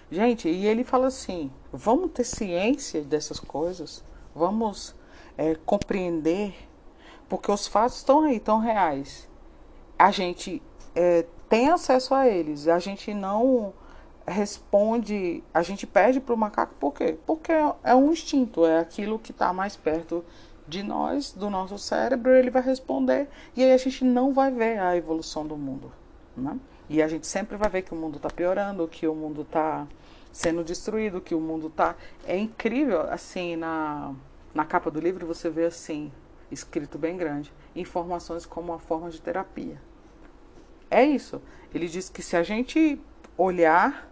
Gente, 0.10 0.48
e 0.48 0.66
ele 0.66 0.84
fala 0.84 1.08
assim: 1.08 1.52
vamos 1.72 2.12
ter 2.12 2.24
ciência 2.24 3.02
dessas 3.02 3.40
coisas, 3.40 4.04
vamos 4.34 4.96
é, 5.38 5.56
compreender, 5.56 6.56
porque 7.28 7.52
os 7.52 7.68
fatos 7.68 7.98
estão 7.98 8.22
aí, 8.22 8.38
estão 8.38 8.60
reais. 8.60 9.28
A 9.98 10.12
gente 10.12 10.62
é, 10.96 11.26
tem 11.54 11.70
acesso 11.70 12.16
a 12.16 12.28
eles. 12.28 12.68
A 12.68 12.80
gente 12.80 13.14
não 13.14 13.76
responde, 14.26 15.44
a 15.54 15.62
gente 15.62 15.86
pede 15.86 16.20
para 16.20 16.34
o 16.34 16.38
macaco 16.38 16.74
por 16.80 16.92
quê? 16.96 17.16
Porque 17.28 17.52
é 17.84 17.94
um 17.94 18.12
instinto, 18.12 18.66
é 18.66 18.80
aquilo 18.80 19.20
que 19.20 19.30
está 19.30 19.54
mais 19.54 19.76
perto 19.76 20.26
de 20.68 20.82
nós, 20.82 21.32
do 21.32 21.52
nosso 21.52 21.78
cérebro, 21.78 22.34
ele 22.34 22.50
vai 22.50 22.64
responder 22.64 23.28
e 23.56 23.62
aí 23.62 23.72
a 23.72 23.78
gente 23.78 24.04
não 24.04 24.34
vai 24.34 24.50
ver 24.50 24.80
a 24.80 24.98
evolução 24.98 25.46
do 25.46 25.56
mundo. 25.56 25.92
Né? 26.36 26.58
E 26.90 27.04
a 27.04 27.08
gente 27.08 27.28
sempre 27.28 27.56
vai 27.56 27.70
ver 27.70 27.84
que 27.84 27.94
o 27.94 27.98
mundo 27.98 28.16
está 28.16 28.32
piorando, 28.32 28.88
que 28.88 29.08
o 29.08 29.14
mundo 29.14 29.44
está 29.44 29.86
sendo 30.32 30.64
destruído, 30.64 31.22
que 31.22 31.36
o 31.36 31.40
mundo 31.40 31.68
está. 31.68 31.96
É 32.26 32.36
incrível, 32.36 33.02
assim, 33.12 33.56
na, 33.56 34.12
na 34.56 34.66
capa 34.66 34.90
do 34.90 35.00
livro 35.00 35.28
você 35.28 35.52
vê 35.52 35.66
assim, 35.66 36.12
escrito 36.50 36.98
bem 36.98 37.16
grande, 37.16 37.54
informações 37.76 38.44
como 38.44 38.72
uma 38.72 38.80
forma 38.80 39.12
de 39.12 39.22
terapia. 39.22 39.80
É 40.94 41.04
isso. 41.04 41.42
Ele 41.74 41.88
diz 41.88 42.08
que 42.08 42.22
se 42.22 42.38
a 42.38 42.44
gente 42.44 43.02
olhar, 43.36 44.12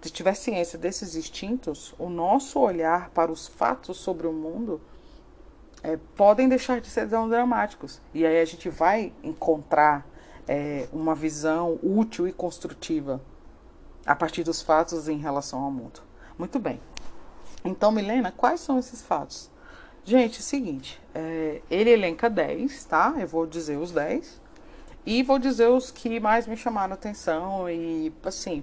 se 0.00 0.10
tiver 0.10 0.32
ciência 0.32 0.78
desses 0.78 1.14
instintos, 1.14 1.94
o 1.98 2.08
nosso 2.08 2.58
olhar 2.58 3.10
para 3.10 3.30
os 3.30 3.46
fatos 3.46 3.98
sobre 3.98 4.26
o 4.26 4.32
mundo 4.32 4.80
é, 5.82 5.98
podem 6.16 6.48
deixar 6.48 6.80
de 6.80 6.88
ser 6.88 7.06
tão 7.06 7.28
dramáticos. 7.28 8.00
E 8.14 8.24
aí 8.24 8.40
a 8.40 8.44
gente 8.46 8.70
vai 8.70 9.12
encontrar 9.22 10.06
é, 10.48 10.88
uma 10.90 11.14
visão 11.14 11.78
útil 11.82 12.26
e 12.26 12.32
construtiva 12.32 13.20
a 14.06 14.16
partir 14.16 14.42
dos 14.42 14.62
fatos 14.62 15.08
em 15.08 15.18
relação 15.18 15.62
ao 15.62 15.70
mundo. 15.70 16.00
Muito 16.38 16.58
bem. 16.58 16.80
Então, 17.62 17.92
Milena, 17.92 18.32
quais 18.32 18.60
são 18.60 18.78
esses 18.78 19.02
fatos? 19.02 19.50
Gente, 20.02 20.38
é 20.38 20.40
o 20.40 20.42
seguinte, 20.42 20.98
é, 21.14 21.60
ele 21.70 21.90
elenca 21.90 22.30
10, 22.30 22.86
tá? 22.86 23.14
Eu 23.18 23.28
vou 23.28 23.46
dizer 23.46 23.76
os 23.76 23.92
10. 23.92 24.41
E 25.04 25.22
vou 25.22 25.38
dizer 25.38 25.68
os 25.68 25.90
que 25.90 26.20
mais 26.20 26.46
me 26.46 26.56
chamaram 26.56 26.94
atenção 26.94 27.68
e, 27.68 28.12
assim, 28.24 28.62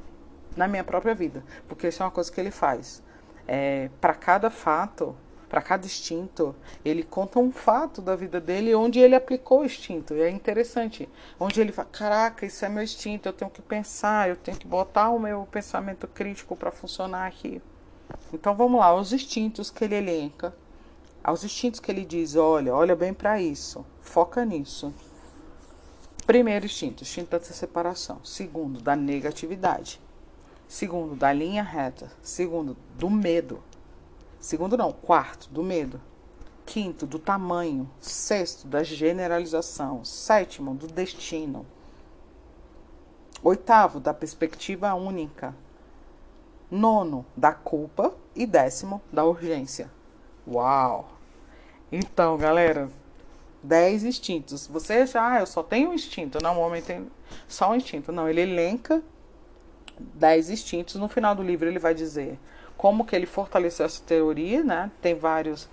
na 0.55 0.67
minha 0.67 0.83
própria 0.83 1.13
vida. 1.13 1.43
Porque 1.67 1.87
isso 1.87 2.01
é 2.01 2.05
uma 2.05 2.11
coisa 2.11 2.31
que 2.31 2.39
ele 2.39 2.51
faz. 2.51 3.03
É, 3.47 3.89
para 3.99 4.13
cada 4.13 4.49
fato, 4.49 5.15
para 5.49 5.61
cada 5.61 5.85
instinto, 5.85 6.55
ele 6.85 7.03
conta 7.03 7.39
um 7.39 7.51
fato 7.51 8.01
da 8.01 8.15
vida 8.15 8.39
dele 8.39 8.75
onde 8.75 8.99
ele 8.99 9.15
aplicou 9.15 9.61
o 9.61 9.65
instinto. 9.65 10.13
E 10.13 10.21
é 10.21 10.29
interessante. 10.29 11.09
Onde 11.39 11.59
ele 11.59 11.71
fala: 11.71 11.89
caraca, 11.91 12.45
isso 12.45 12.63
é 12.63 12.69
meu 12.69 12.83
instinto, 12.83 13.27
eu 13.27 13.33
tenho 13.33 13.49
que 13.49 13.61
pensar, 13.61 14.29
eu 14.29 14.35
tenho 14.35 14.57
que 14.57 14.67
botar 14.67 15.09
o 15.09 15.19
meu 15.19 15.47
pensamento 15.51 16.07
crítico 16.07 16.55
para 16.55 16.71
funcionar 16.71 17.25
aqui. 17.25 17.61
Então 18.31 18.55
vamos 18.55 18.79
lá, 18.79 18.93
os 18.95 19.11
instintos 19.11 19.71
que 19.71 19.83
ele 19.83 19.95
elenca. 19.95 20.53
Aos 21.23 21.43
instintos 21.43 21.79
que 21.79 21.91
ele 21.91 22.05
diz: 22.05 22.35
olha, 22.35 22.73
olha 22.73 22.95
bem 22.95 23.13
para 23.13 23.41
isso, 23.41 23.85
foca 23.99 24.45
nisso. 24.45 24.93
Primeiro 26.29 26.67
instinto, 26.67 27.01
instinto 27.01 27.31
da 27.31 27.39
separação. 27.39 28.23
Segundo, 28.23 28.79
da 28.79 28.95
negatividade. 28.95 29.99
Segundo, 30.67 31.15
da 31.15 31.33
linha 31.33 31.63
reta. 31.63 32.11
Segundo, 32.21 32.77
do 32.95 33.09
medo. 33.09 33.63
Segundo, 34.39 34.77
não, 34.77 34.91
quarto, 34.91 35.49
do 35.49 35.63
medo. 35.63 35.99
Quinto, 36.67 37.07
do 37.07 37.17
tamanho. 37.17 37.89
Sexto, 37.99 38.67
da 38.67 38.83
generalização. 38.83 40.05
Sétimo, 40.05 40.75
do 40.75 40.85
destino. 40.85 41.65
Oitavo, 43.41 43.99
da 43.99 44.13
perspectiva 44.13 44.93
única. 44.93 45.55
Nono, 46.69 47.25
da 47.35 47.53
culpa. 47.53 48.13
E 48.35 48.45
décimo, 48.45 49.01
da 49.11 49.25
urgência. 49.25 49.89
Uau! 50.47 51.09
Então, 51.91 52.37
galera, 52.37 52.87
10 53.63 54.03
instintos. 54.03 54.67
Você 54.67 55.05
já, 55.05 55.33
ah, 55.33 55.39
eu 55.41 55.45
só 55.45 55.61
tenho 55.61 55.89
um 55.89 55.93
instinto. 55.93 56.39
Não, 56.41 56.57
o 56.57 56.61
homem 56.61 56.81
tem 56.81 57.07
só 57.47 57.71
um 57.71 57.75
instinto. 57.75 58.11
Não, 58.11 58.29
ele 58.29 58.41
elenca 58.41 59.01
10 59.99 60.49
instintos. 60.49 60.95
No 60.95 61.07
final 61.07 61.35
do 61.35 61.43
livro 61.43 61.67
ele 61.67 61.79
vai 61.79 61.93
dizer 61.93 62.39
como 62.77 63.05
que 63.05 63.15
ele 63.15 63.25
fortaleceu 63.25 63.85
essa 63.85 64.01
teoria, 64.03 64.63
né? 64.63 64.89
Tem 65.01 65.13
vários 65.13 65.67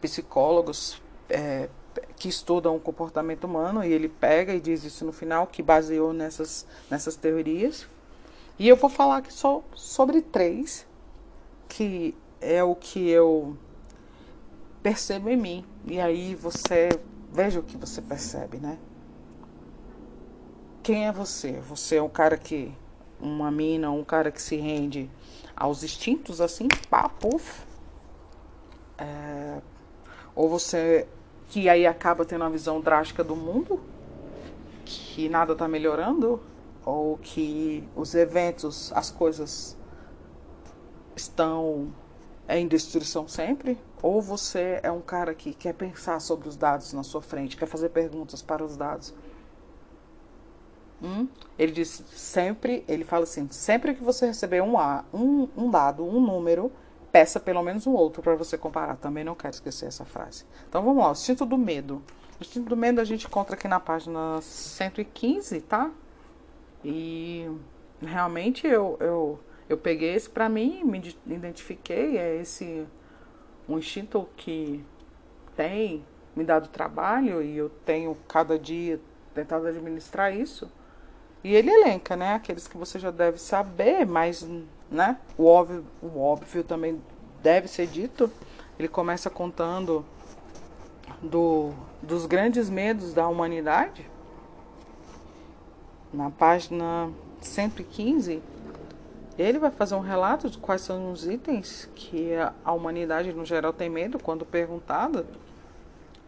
psicólogos 0.00 1.00
é, 1.28 1.68
que 2.16 2.28
estudam 2.28 2.76
o 2.76 2.80
comportamento 2.80 3.44
humano 3.44 3.82
e 3.82 3.92
ele 3.92 4.08
pega 4.08 4.54
e 4.54 4.60
diz 4.60 4.84
isso 4.84 5.04
no 5.04 5.12
final, 5.12 5.46
que 5.46 5.62
baseou 5.62 6.12
nessas, 6.12 6.66
nessas 6.90 7.16
teorias. 7.16 7.86
E 8.58 8.68
eu 8.68 8.76
vou 8.76 8.90
falar 8.90 9.18
aqui 9.18 9.32
só 9.32 9.62
sobre 9.74 10.20
três, 10.20 10.86
que 11.66 12.14
é 12.40 12.62
o 12.62 12.74
que 12.74 13.08
eu 13.08 13.56
percebo 14.82 15.30
em 15.30 15.36
mim. 15.36 15.64
E 15.86 15.98
aí 15.98 16.34
você 16.34 16.90
veja 17.32 17.60
o 17.60 17.62
que 17.62 17.76
você 17.76 18.02
percebe, 18.02 18.58
né? 18.58 18.78
Quem 20.82 21.06
é 21.06 21.12
você? 21.12 21.52
Você 21.68 21.96
é 21.96 22.02
um 22.02 22.08
cara 22.08 22.36
que 22.36 22.74
uma 23.20 23.50
mina, 23.50 23.90
um 23.90 24.02
cara 24.02 24.30
que 24.30 24.40
se 24.40 24.56
rende 24.56 25.10
aos 25.54 25.82
instintos 25.84 26.40
assim, 26.40 26.66
pá, 26.88 27.08
puf. 27.08 27.66
É, 28.98 29.60
ou 30.34 30.48
você 30.48 31.06
que 31.48 31.68
aí 31.68 31.86
acaba 31.86 32.24
tendo 32.24 32.42
uma 32.42 32.50
visão 32.50 32.80
drástica 32.80 33.22
do 33.22 33.34
mundo, 33.34 33.80
que 34.84 35.28
nada 35.28 35.52
está 35.52 35.68
melhorando, 35.68 36.40
ou 36.84 37.18
que 37.18 37.84
os 37.94 38.14
eventos, 38.14 38.92
as 38.94 39.10
coisas 39.10 39.76
estão 41.14 41.92
em 42.58 42.66
destruição 42.66 43.28
sempre, 43.28 43.78
ou 44.02 44.20
você 44.20 44.80
é 44.82 44.90
um 44.90 45.00
cara 45.00 45.34
que 45.34 45.54
quer 45.54 45.74
pensar 45.74 46.20
sobre 46.20 46.48
os 46.48 46.56
dados 46.56 46.92
na 46.92 47.02
sua 47.02 47.22
frente, 47.22 47.56
quer 47.56 47.66
fazer 47.66 47.90
perguntas 47.90 48.42
para 48.42 48.64
os 48.64 48.76
dados. 48.76 49.14
Hum? 51.02 51.28
Ele 51.58 51.72
diz 51.72 52.02
sempre, 52.12 52.84
ele 52.88 53.04
fala 53.04 53.22
assim, 53.22 53.48
sempre 53.50 53.94
que 53.94 54.02
você 54.02 54.26
receber 54.26 54.62
um, 54.62 54.78
A, 54.78 55.04
um, 55.14 55.48
um 55.56 55.70
dado, 55.70 56.04
um 56.04 56.20
número, 56.20 56.70
peça 57.10 57.40
pelo 57.40 57.62
menos 57.62 57.86
um 57.86 57.92
outro 57.92 58.22
para 58.22 58.34
você 58.34 58.58
comparar. 58.58 58.96
Também 58.96 59.24
não 59.24 59.34
quero 59.34 59.54
esquecer 59.54 59.86
essa 59.86 60.04
frase. 60.04 60.44
Então 60.68 60.82
vamos 60.82 61.02
lá, 61.02 61.08
o 61.08 61.12
instinto 61.12 61.46
do 61.46 61.56
medo. 61.56 62.02
O 62.38 62.42
instinto 62.42 62.68
do 62.68 62.76
medo 62.76 63.00
a 63.00 63.04
gente 63.04 63.26
encontra 63.26 63.54
aqui 63.54 63.68
na 63.68 63.80
página 63.80 64.40
115, 64.42 65.60
tá? 65.62 65.90
E 66.84 67.50
realmente 68.00 68.66
eu, 68.66 68.96
eu, 69.00 69.38
eu 69.70 69.78
peguei 69.78 70.16
esse 70.16 70.28
para 70.28 70.48
mim, 70.48 70.82
me 70.82 71.00
identifiquei, 71.32 72.18
é 72.18 72.34
esse 72.34 72.84
um 73.68 73.78
instinto 73.78 74.28
que 74.36 74.84
tem 75.54 76.04
me 76.34 76.42
dado 76.42 76.68
trabalho 76.68 77.40
e 77.40 77.56
eu 77.56 77.70
tenho 77.86 78.16
cada 78.26 78.58
dia 78.58 79.00
tentado 79.32 79.68
administrar 79.68 80.34
isso. 80.34 80.68
E 81.44 81.54
ele 81.54 81.70
elenca, 81.70 82.16
né? 82.16 82.34
Aqueles 82.34 82.66
que 82.66 82.76
você 82.76 82.98
já 82.98 83.12
deve 83.12 83.38
saber, 83.38 84.04
mas 84.04 84.44
né? 84.90 85.16
o, 85.38 85.46
óbvio, 85.46 85.86
o 86.02 86.18
óbvio 86.18 86.64
também 86.64 87.00
deve 87.40 87.68
ser 87.68 87.86
dito. 87.86 88.28
Ele 88.76 88.88
começa 88.88 89.30
contando 89.30 90.04
do, 91.22 91.72
dos 92.02 92.26
grandes 92.26 92.68
medos 92.68 93.14
da 93.14 93.28
humanidade. 93.28 94.04
Na 96.12 96.28
página 96.28 97.08
115, 97.40 98.42
ele 99.40 99.58
vai 99.58 99.70
fazer 99.70 99.94
um 99.94 100.00
relato 100.00 100.50
de 100.50 100.58
quais 100.58 100.82
são 100.82 101.12
os 101.12 101.26
itens 101.26 101.88
que 101.94 102.30
a 102.64 102.72
humanidade 102.72 103.32
no 103.32 103.44
geral 103.44 103.72
tem 103.72 103.88
medo 103.88 104.18
quando 104.18 104.44
perguntada. 104.44 105.26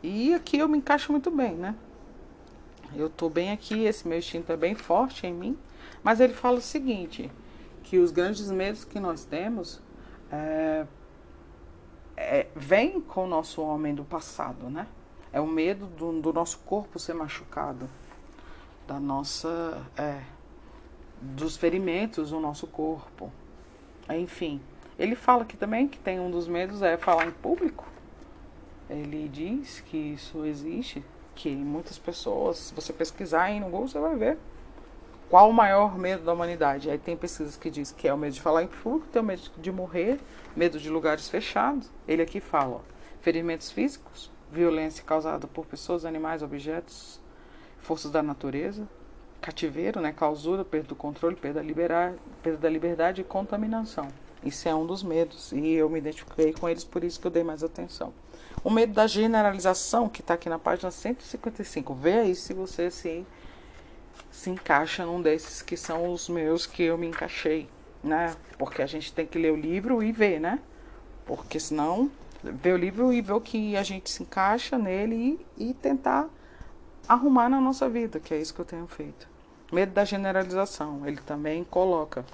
E 0.03 0.35
aqui 0.35 0.59
eu 0.59 0.69
me 0.69 0.79
encaixo 0.79 1.13
muito 1.13 1.31
bem, 1.31 1.55
né? 1.55 1.75
Eu 2.95 3.09
tô 3.09 3.29
bem 3.29 3.51
aqui, 3.51 3.85
esse 3.85 4.07
meu 4.07 4.19
instinto 4.19 4.53
é 4.53 4.57
bem 4.57 4.75
forte 4.75 5.27
em 5.27 5.33
mim. 5.33 5.59
Mas 6.03 6.21
ele 6.21 6.33
fala 6.33 6.59
o 6.59 6.63
seguinte, 6.63 7.31
que 7.83 7.99
os 7.99 8.11
grandes 8.11 8.51
medos 8.51 8.85
que 8.85 8.99
nós 8.99 9.25
temos 9.25 9.81
é, 10.31 10.87
é, 12.17 12.47
vem 12.55 13.01
com 13.01 13.25
o 13.25 13.29
nosso 13.29 13.63
homem 13.63 13.95
do 13.95 14.05
passado, 14.05 14.69
né? 14.69 14.87
É 15.33 15.41
o 15.41 15.47
medo 15.47 15.87
do, 15.87 16.21
do 16.21 16.33
nosso 16.33 16.59
corpo 16.61 16.99
ser 16.99 17.15
machucado, 17.15 17.89
da 18.87 18.99
nossa, 19.01 19.83
é, 19.97 20.21
dos 21.23 21.57
ferimentos 21.57 22.33
no 22.33 22.41
nosso 22.41 22.67
corpo, 22.67 23.33
enfim. 24.11 24.61
Ele 24.99 25.15
fala 25.15 25.43
aqui 25.43 25.57
também 25.57 25.89
que 25.89 25.99
tem 25.99 26.19
um 26.19 26.31
dos 26.31 26.49
medos 26.49 26.83
é 26.83 26.97
falar 26.97 27.27
em 27.27 27.31
público. 27.31 27.87
Ele 28.91 29.29
diz 29.29 29.81
que 29.81 29.97
isso 29.97 30.45
existe, 30.45 31.03
que 31.35 31.51
muitas 31.51 31.99
pessoas, 31.99 32.59
se 32.59 32.75
você 32.75 32.93
pesquisar 32.93 33.45
aí 33.45 33.61
no 33.61 33.67
Google, 33.67 33.89
você 33.89 33.99
vai 33.99 34.17
ver 34.17 34.39
qual 35.31 35.49
o 35.49 35.53
maior 35.53 35.97
medo 35.97 36.25
da 36.25 36.33
humanidade. 36.33 36.91
Aí 36.91 36.99
tem 36.99 37.17
pesquisas 37.17 37.57
que 37.57 37.71
diz 37.71 37.91
que 37.91 38.07
é 38.07 38.13
o 38.13 38.19
medo 38.19 38.35
de 38.35 38.43
falar 38.43 38.65
em 38.65 38.67
público, 38.67 39.07
tem 39.11 39.23
o 39.23 39.25
medo 39.25 39.43
de 39.57 39.73
morrer, 39.73 40.21
medo 40.55 40.79
de 40.79 40.91
lugares 40.91 41.29
fechados. 41.29 41.91
Ele 42.07 42.21
aqui 42.21 42.39
fala, 42.39 42.77
ó, 42.77 42.81
ferimentos 43.23 43.71
físicos, 43.71 44.31
violência 44.51 45.03
causada 45.03 45.47
por 45.47 45.65
pessoas, 45.65 46.05
animais, 46.05 46.43
objetos, 46.43 47.19
forças 47.81 48.11
da 48.11 48.23
natureza, 48.23 48.87
cativeiro, 49.43 50.01
né, 50.01 50.13
clausura, 50.13 50.65
perda 50.65 50.89
do 50.89 50.95
controle, 50.95 51.35
perda 51.35 51.63
da, 51.63 52.13
perda 52.43 52.59
da 52.59 52.71
liberdade 52.71 53.21
e 53.21 53.25
contaminação. 53.25 54.09
Isso 54.45 54.69
é 54.69 54.75
um 54.75 54.87
dos 54.87 55.03
medos 55.03 55.53
e 55.53 55.73
eu 55.73 55.89
me 55.89 55.99
identifiquei 55.99 56.53
com 56.53 56.69
eles, 56.69 56.85
por 56.85 57.05
isso 57.05 57.21
que 57.21 57.27
eu 57.27 57.31
dei 57.31 57.45
mais 57.45 57.63
atenção. 57.63 58.13
O 58.65 58.71
medo 58.71 58.93
da 58.93 59.07
generalização, 59.07 60.09
que 60.09 60.21
está 60.21 60.35
aqui 60.35 60.49
na 60.49 60.59
página 60.59 60.91
155. 60.91 61.95
Vê 61.95 62.21
aí 62.21 62.35
se 62.35 62.53
você 62.55 62.91
se, 62.91 63.27
se 64.31 64.51
encaixa 64.51 65.05
num 65.05 65.21
desses 65.21 65.63
que 65.63 65.77
são 65.77 66.13
os 66.13 66.29
meus 66.29 66.67
que 66.67 66.83
eu 66.83 66.97
me 66.97 67.09
encaixei, 67.09 67.69
né? 68.03 68.35
Porque 68.59 68.83
a 68.83 68.87
gente 68.87 69.13
tem 69.13 69.27
que 69.27 69.39
ler 69.39 69.53
o 69.53 69.57
livro 69.57 70.03
e 70.03 70.13
ver, 70.13 70.41
né? 70.41 70.61
Porque 71.27 71.59
senão, 71.59 72.11
ver 72.43 72.75
o 72.75 72.77
livro 72.77 73.13
e 73.13 73.21
ver 73.21 73.33
o 73.33 73.41
que 73.41 73.77
a 73.77 73.83
gente 73.83 74.11
se 74.11 74.23
encaixa 74.23 74.79
nele 74.79 75.41
e, 75.57 75.71
e 75.71 75.75
tentar 75.75 76.29
arrumar 77.09 77.49
na 77.49 77.61
nossa 77.61 77.89
vida, 77.89 78.21
que 78.21 78.35
é 78.35 78.41
isso 78.41 78.55
que 78.55 78.61
eu 78.61 78.65
tenho 78.65 78.87
feito. 78.87 79.32
Medo 79.73 79.93
da 79.93 80.05
generalização, 80.05 81.07
ele 81.07 81.17
também 81.17 81.65
coloca. 81.65 82.25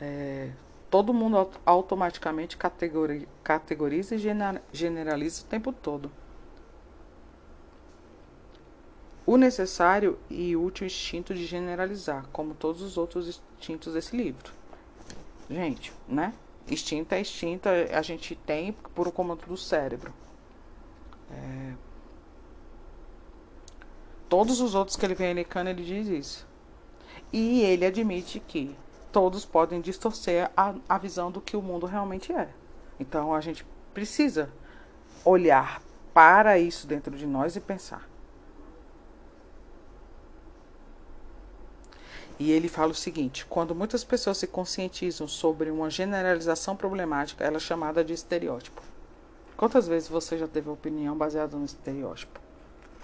É, 0.00 0.50
todo 0.88 1.12
mundo 1.12 1.50
automaticamente 1.66 2.56
categoriza 3.42 4.14
e 4.14 4.18
generaliza 4.72 5.42
o 5.42 5.46
tempo 5.46 5.72
todo. 5.72 6.10
O 9.26 9.36
necessário 9.36 10.16
e 10.30 10.56
útil 10.56 10.86
instinto 10.86 11.34
de 11.34 11.44
generalizar, 11.44 12.24
como 12.32 12.54
todos 12.54 12.82
os 12.82 12.96
outros 12.96 13.42
instintos 13.58 13.92
desse 13.92 14.16
livro. 14.16 14.52
Gente, 15.50 15.92
né? 16.08 16.32
Instinto 16.68 17.12
é 17.12 17.20
instinto, 17.20 17.68
a 17.68 18.02
gente 18.02 18.36
tem 18.36 18.72
por 18.72 19.10
comando 19.10 19.44
do 19.46 19.56
cérebro. 19.56 20.14
É... 21.32 21.89
Todos 24.30 24.60
os 24.60 24.76
outros 24.76 24.96
que 24.96 25.04
ele 25.04 25.14
vem 25.14 25.26
elenecando, 25.26 25.68
ele 25.68 25.84
diz 25.84 26.06
isso. 26.06 26.46
E 27.32 27.62
ele 27.62 27.84
admite 27.84 28.38
que 28.38 28.74
todos 29.10 29.44
podem 29.44 29.80
distorcer 29.80 30.50
a, 30.56 30.72
a 30.88 30.98
visão 30.98 31.32
do 31.32 31.40
que 31.40 31.56
o 31.56 31.62
mundo 31.62 31.84
realmente 31.84 32.32
é. 32.32 32.48
Então 32.98 33.34
a 33.34 33.40
gente 33.40 33.66
precisa 33.92 34.48
olhar 35.24 35.82
para 36.14 36.58
isso 36.58 36.86
dentro 36.86 37.16
de 37.16 37.26
nós 37.26 37.56
e 37.56 37.60
pensar. 37.60 38.08
E 42.38 42.52
ele 42.52 42.68
fala 42.68 42.92
o 42.92 42.94
seguinte: 42.94 43.44
quando 43.46 43.74
muitas 43.74 44.04
pessoas 44.04 44.38
se 44.38 44.46
conscientizam 44.46 45.26
sobre 45.26 45.72
uma 45.72 45.90
generalização 45.90 46.76
problemática, 46.76 47.44
ela 47.44 47.56
é 47.56 47.60
chamada 47.60 48.04
de 48.04 48.12
estereótipo. 48.12 48.80
Quantas 49.56 49.88
vezes 49.88 50.08
você 50.08 50.38
já 50.38 50.46
teve 50.46 50.70
opinião 50.70 51.16
baseada 51.16 51.56
no 51.56 51.64
estereótipo? 51.64 52.40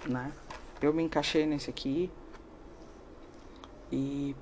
Né? 0.07 0.31
Eu 0.81 0.93
me 0.93 1.03
encaixei 1.03 1.45
nesse 1.45 1.69
aqui 1.69 2.11
e 3.91 4.35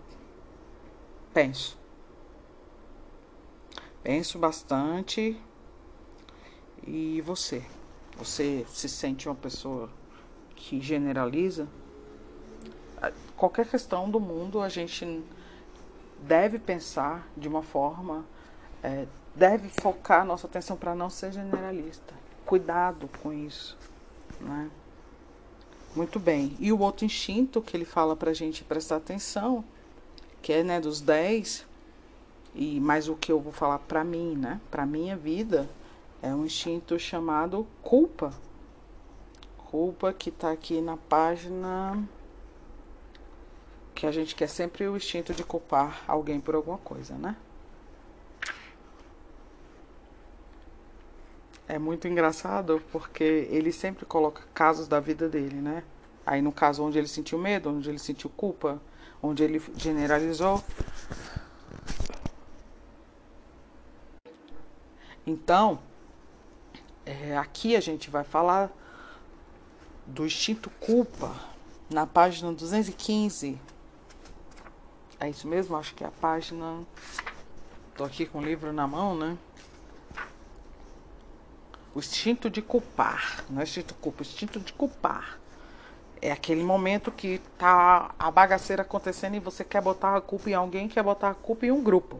penso. 1.33 1.77
Penso 4.03 4.37
bastante. 4.37 5.39
E 6.85 7.21
você? 7.21 7.63
Você 8.17 8.65
se 8.69 8.87
sente 8.87 9.27
uma 9.27 9.35
pessoa 9.35 9.89
que 10.55 10.81
generaliza? 10.81 11.67
Qualquer 13.35 13.67
questão 13.67 14.09
do 14.09 14.19
mundo 14.19 14.61
a 14.61 14.69
gente 14.69 15.23
deve 16.21 16.57
pensar 16.57 17.27
de 17.35 17.47
uma 17.47 17.61
forma, 17.61 18.25
é, 18.81 19.05
deve 19.35 19.69
focar 19.69 20.25
nossa 20.25 20.47
atenção 20.47 20.77
para 20.77 20.95
não 20.95 21.09
ser 21.09 21.31
generalista. 21.31 22.13
Cuidado 22.45 23.09
com 23.21 23.33
isso, 23.33 23.77
né? 24.39 24.69
Muito 25.95 26.19
bem. 26.19 26.55
E 26.59 26.71
o 26.71 26.79
outro 26.79 27.05
instinto 27.05 27.61
que 27.61 27.77
ele 27.77 27.85
fala 27.85 28.15
para 28.15 28.31
a 28.31 28.33
gente 28.33 28.63
prestar 28.63 28.97
atenção 28.97 29.63
que 30.45 30.53
é 30.53 30.61
né, 30.61 30.79
dos 30.79 31.01
10, 31.01 31.65
e 32.53 32.79
mais 32.79 33.09
o 33.09 33.15
que 33.15 33.31
eu 33.31 33.39
vou 33.39 33.51
falar 33.51 33.79
para 33.79 34.03
mim, 34.03 34.35
né? 34.35 34.61
Para 34.69 34.85
minha 34.85 35.17
vida, 35.17 35.67
é 36.21 36.27
um 36.35 36.45
instinto 36.45 36.99
chamado 36.99 37.65
culpa. 37.81 38.31
Culpa 39.57 40.13
que 40.13 40.29
está 40.29 40.51
aqui 40.51 40.81
na 40.81 40.97
página 40.97 42.07
que 43.95 44.05
a 44.05 44.11
gente 44.11 44.35
quer 44.35 44.47
sempre 44.47 44.87
o 44.87 44.95
instinto 44.95 45.33
de 45.33 45.43
culpar 45.43 46.03
alguém 46.07 46.39
por 46.39 46.53
alguma 46.53 46.77
coisa, 46.77 47.15
né? 47.15 47.35
É 51.67 51.79
muito 51.79 52.07
engraçado 52.07 52.81
porque 52.91 53.23
ele 53.23 53.71
sempre 53.71 54.05
coloca 54.05 54.43
casos 54.53 54.87
da 54.87 54.99
vida 54.99 55.27
dele, 55.27 55.55
né? 55.55 55.83
Aí 56.25 56.41
no 56.41 56.51
caso 56.51 56.83
onde 56.83 56.97
ele 56.97 57.07
sentiu 57.07 57.39
medo, 57.39 57.69
onde 57.69 57.89
ele 57.89 57.97
sentiu 57.97 58.29
culpa, 58.29 58.79
onde 59.21 59.43
ele 59.43 59.61
generalizou. 59.75 60.63
Então, 65.25 65.79
é, 67.03 67.35
aqui 67.35 67.75
a 67.75 67.79
gente 67.79 68.11
vai 68.11 68.23
falar 68.23 68.71
do 70.05 70.23
instinto 70.23 70.69
culpa 70.79 71.35
na 71.89 72.05
página 72.05 72.51
215. 72.53 73.59
É 75.19 75.29
isso 75.29 75.47
mesmo? 75.47 75.75
Acho 75.75 75.95
que 75.95 76.03
é 76.03 76.07
a 76.07 76.11
página. 76.11 76.83
Tô 77.95 78.03
aqui 78.03 78.25
com 78.25 78.39
o 78.39 78.43
livro 78.43 78.71
na 78.71 78.87
mão, 78.87 79.15
né? 79.15 79.35
O 81.95 81.99
instinto 81.99 82.49
de 82.49 82.61
culpar. 82.61 83.45
Não 83.49 83.61
é 83.61 83.63
instinto 83.63 83.93
culpa, 83.95 84.21
é 84.21 84.25
instinto 84.25 84.59
de 84.59 84.73
culpar. 84.73 85.39
É 86.21 86.29
aquele 86.29 86.61
momento 86.61 87.09
que 87.09 87.39
tá 87.57 88.13
a 88.19 88.29
bagaceira 88.29 88.81
acontecendo 88.81 89.35
e 89.35 89.39
você 89.39 89.63
quer 89.63 89.81
botar 89.81 90.13
a 90.13 90.19
culpa 90.19 90.49
em 90.49 90.53
alguém, 90.53 90.89
quer 90.89 91.01
botar 91.01 91.29
a 91.29 91.33
culpa 91.33 91.65
em 91.65 91.71
um 91.71 91.81
grupo. 91.81 92.19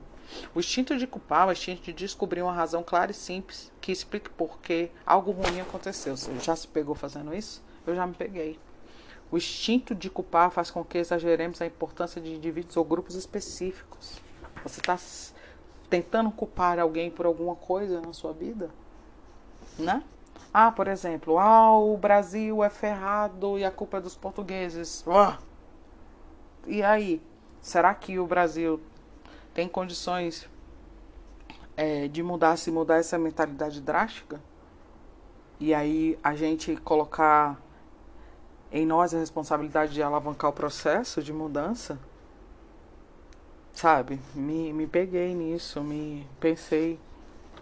O 0.56 0.60
instinto 0.60 0.98
de 0.98 1.06
culpar, 1.06 1.50
o 1.50 1.52
instinto 1.52 1.84
de 1.84 1.92
descobrir 1.92 2.42
uma 2.42 2.54
razão 2.54 2.84
clara 2.84 3.12
e 3.12 3.14
simples 3.14 3.70
que 3.82 3.92
explique 3.92 4.30
por 4.30 4.60
que 4.60 4.90
algo 5.06 5.32
ruim 5.32 5.60
aconteceu. 5.60 6.16
Você 6.16 6.32
já 6.40 6.56
se 6.56 6.70
pegou 6.70 6.96
fazendo 6.96 7.36
isso? 7.36 7.62
Eu 7.86 7.94
já 7.96 8.08
me 8.08 8.14
peguei. 8.14 8.58
O 9.30 9.36
instinto 9.36 9.94
de 9.94 10.10
culpar 10.10 10.52
faz 10.52 10.72
com 10.72 10.86
que 10.86 11.00
exageremos 11.00 11.62
a 11.62 11.66
importância 11.66 12.22
de 12.22 12.34
indivíduos 12.34 12.78
ou 12.78 12.86
grupos 12.86 13.16
específicos. 13.16 14.22
Você 14.64 14.80
está 14.80 14.98
tentando 15.90 16.32
culpar 16.32 16.80
alguém 16.80 17.12
por 17.12 17.26
alguma 17.26 17.58
coisa 17.58 18.00
na 18.00 18.14
sua 18.14 18.32
vida? 18.32 18.70
Né? 19.78 20.04
Ah, 20.54 20.72
por 20.72 20.88
exemplo, 20.88 21.38
ah, 21.38 21.78
o 21.78 21.98
Brasil 21.98 22.64
é 22.64 22.70
ferrado 22.70 23.60
e 23.60 23.66
a 23.66 23.72
culpa 23.72 23.98
é 23.98 24.02
dos 24.02 24.16
portugueses. 24.16 25.04
Ah. 25.08 25.38
E 26.66 26.82
aí, 26.82 27.22
será 27.62 27.94
que 27.94 28.18
o 28.18 28.26
Brasil 28.26 28.80
tem 29.54 29.68
condições 29.68 30.50
é, 31.76 32.08
de 32.08 32.24
mudar, 32.24 32.58
se 32.58 32.72
mudar 32.72 32.98
essa 32.98 33.18
mentalidade 33.18 33.82
drástica? 33.82 34.40
E 35.60 35.74
aí 35.74 36.18
a 36.24 36.36
gente 36.36 36.76
colocar 36.78 37.60
em 38.72 38.86
nós 38.86 39.14
a 39.14 39.20
responsabilidade 39.20 39.94
de 39.94 40.02
alavancar 40.02 40.50
o 40.50 40.54
processo 40.54 41.22
de 41.22 41.32
mudança? 41.32 42.00
Sabe, 43.74 44.22
me, 44.34 44.72
me 44.72 44.88
peguei 44.88 45.36
nisso, 45.36 45.82
me 45.82 46.26
pensei. 46.40 46.98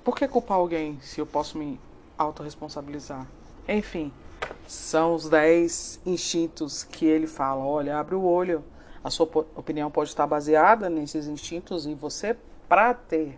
Por 0.03 0.15
que 0.15 0.27
culpar 0.27 0.57
alguém 0.57 0.99
se 1.01 1.19
eu 1.19 1.25
posso 1.25 1.57
me 1.57 1.79
autorresponsabilizar. 2.17 3.27
Enfim, 3.67 4.11
são 4.67 5.13
os 5.15 5.29
10 5.29 6.01
instintos 6.05 6.83
que 6.83 7.05
ele 7.05 7.27
fala. 7.27 7.63
Olha, 7.63 7.97
abre 7.97 8.15
o 8.15 8.23
olho. 8.23 8.63
A 9.03 9.09
sua 9.09 9.25
opinião 9.55 9.91
pode 9.91 10.09
estar 10.09 10.25
baseada 10.25 10.89
nesses 10.89 11.27
instintos 11.27 11.85
e 11.85 11.93
você, 11.93 12.37
para 12.69 12.93
ter 12.93 13.37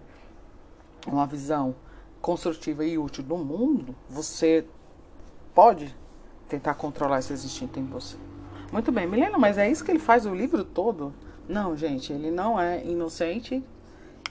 uma 1.07 1.25
visão 1.25 1.75
construtiva 2.21 2.85
e 2.85 2.97
útil 2.97 3.23
do 3.23 3.37
mundo, 3.37 3.95
você 4.09 4.65
pode 5.53 5.95
tentar 6.47 6.75
controlar 6.75 7.19
esses 7.19 7.43
instintos 7.43 7.81
em 7.81 7.85
você. 7.85 8.17
Muito 8.71 8.91
bem, 8.91 9.07
Milena, 9.07 9.37
mas 9.37 9.57
é 9.57 9.69
isso 9.69 9.83
que 9.83 9.91
ele 9.91 9.99
faz 9.99 10.25
o 10.25 10.33
livro 10.33 10.63
todo? 10.63 11.13
Não, 11.47 11.75
gente, 11.77 12.11
ele 12.11 12.31
não 12.31 12.59
é 12.59 12.83
inocente 12.83 13.63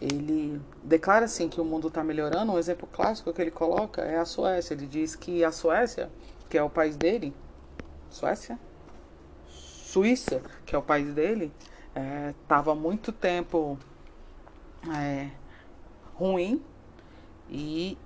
ele 0.01 0.61
declara 0.83 1.25
assim 1.25 1.49
que 1.49 1.61
o 1.61 1.65
mundo 1.65 1.89
está 1.89 2.03
melhorando. 2.03 2.53
Um 2.53 2.59
exemplo 2.59 2.89
clássico 2.91 3.33
que 3.33 3.41
ele 3.41 3.51
coloca 3.51 4.03
é 4.03 4.19
a 4.19 4.25
Suécia. 4.25 4.75
Ele 4.75 4.87
diz 4.87 5.15
que 5.15 5.45
a 5.45 5.53
Suécia, 5.53 6.11
que 6.49 6.59
é 6.59 6.63
o 6.63 6.71
país 6.71 6.97
dele, 6.97 7.35
Suécia, 8.11 8.59
Suíça, 9.49 10.43
que 10.67 10.75
é 10.75 10.79
o 10.79 10.83
país 10.83 11.13
dele, 11.15 11.53
estava 12.43 12.73
é, 12.73 12.75
muito 12.75 13.13
tempo 13.13 13.79
é, 14.93 15.31
ruim 16.15 16.63
e 17.49 17.97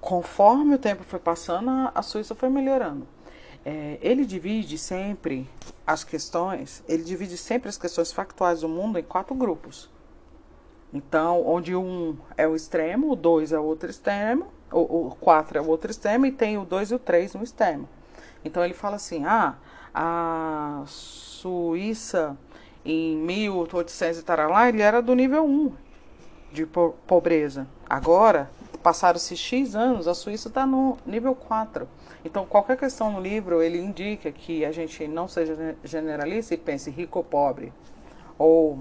conforme 0.00 0.74
o 0.74 0.78
tempo 0.78 1.02
foi 1.04 1.18
passando, 1.18 1.70
a 1.94 2.02
Suíça 2.02 2.34
foi 2.34 2.48
melhorando. 2.48 3.06
É, 3.64 3.98
ele 4.00 4.24
divide 4.24 4.78
sempre 4.78 5.48
as 5.86 6.04
questões, 6.04 6.82
ele 6.88 7.02
divide 7.02 7.36
sempre 7.36 7.68
as 7.68 7.76
questões 7.76 8.12
factuais 8.12 8.60
do 8.60 8.68
mundo 8.68 8.98
em 8.98 9.02
quatro 9.02 9.34
grupos. 9.34 9.90
Então, 10.92 11.46
onde 11.46 11.76
um 11.76 12.16
é 12.36 12.46
o 12.46 12.56
extremo, 12.56 13.12
o 13.12 13.16
dois 13.16 13.52
é 13.52 13.58
o 13.58 13.64
outro 13.64 13.90
extremo, 13.90 14.46
o, 14.72 15.16
quatro 15.20 15.58
é 15.58 15.60
o 15.60 15.66
outro 15.66 15.90
extremo 15.90 16.26
e 16.26 16.32
tem 16.32 16.56
o 16.56 16.64
dois 16.64 16.90
e 16.90 16.94
o 16.94 16.98
três 16.98 17.34
no 17.34 17.42
extremo. 17.42 17.88
Então 18.44 18.64
ele 18.64 18.74
fala 18.74 18.96
assim: 18.96 19.24
ah, 19.24 19.56
a 19.94 20.82
Suíça 20.86 22.36
em 22.84 23.16
1800 23.16 24.20
e 24.20 24.22
taralá, 24.22 24.68
ele 24.68 24.80
era 24.80 25.02
do 25.02 25.14
nível 25.14 25.44
1 25.44 25.72
de 26.52 26.66
pobreza. 27.06 27.66
Agora, 27.88 28.50
passaram-se 28.82 29.36
X 29.36 29.74
anos, 29.74 30.08
a 30.08 30.14
Suíça 30.14 30.48
está 30.48 30.66
no 30.66 30.96
nível 31.04 31.34
4. 31.34 31.86
Então, 32.24 32.46
qualquer 32.46 32.76
questão 32.76 33.12
no 33.12 33.20
livro, 33.20 33.62
ele 33.62 33.78
indica 33.78 34.32
que 34.32 34.64
a 34.64 34.72
gente 34.72 35.06
não 35.06 35.28
seja 35.28 35.76
generalista 35.84 36.54
e 36.54 36.56
pense 36.56 36.90
rico 36.90 37.18
ou 37.18 37.24
pobre. 37.24 37.72
Ou 38.38 38.78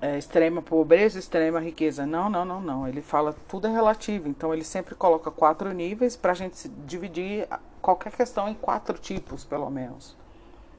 é, 0.00 0.18
extrema 0.18 0.60
pobreza, 0.60 1.18
extrema 1.18 1.60
riqueza. 1.60 2.06
Não, 2.06 2.28
não, 2.28 2.44
não, 2.44 2.60
não. 2.60 2.88
Ele 2.88 3.00
fala 3.00 3.34
tudo 3.48 3.66
é 3.66 3.70
relativo. 3.70 4.28
Então 4.28 4.52
ele 4.52 4.64
sempre 4.64 4.94
coloca 4.94 5.30
quatro 5.30 5.72
níveis 5.72 6.16
para 6.16 6.32
a 6.32 6.34
gente 6.34 6.68
dividir 6.86 7.48
qualquer 7.80 8.12
questão 8.12 8.48
em 8.48 8.54
quatro 8.54 8.98
tipos, 8.98 9.44
pelo 9.44 9.70
menos. 9.70 10.16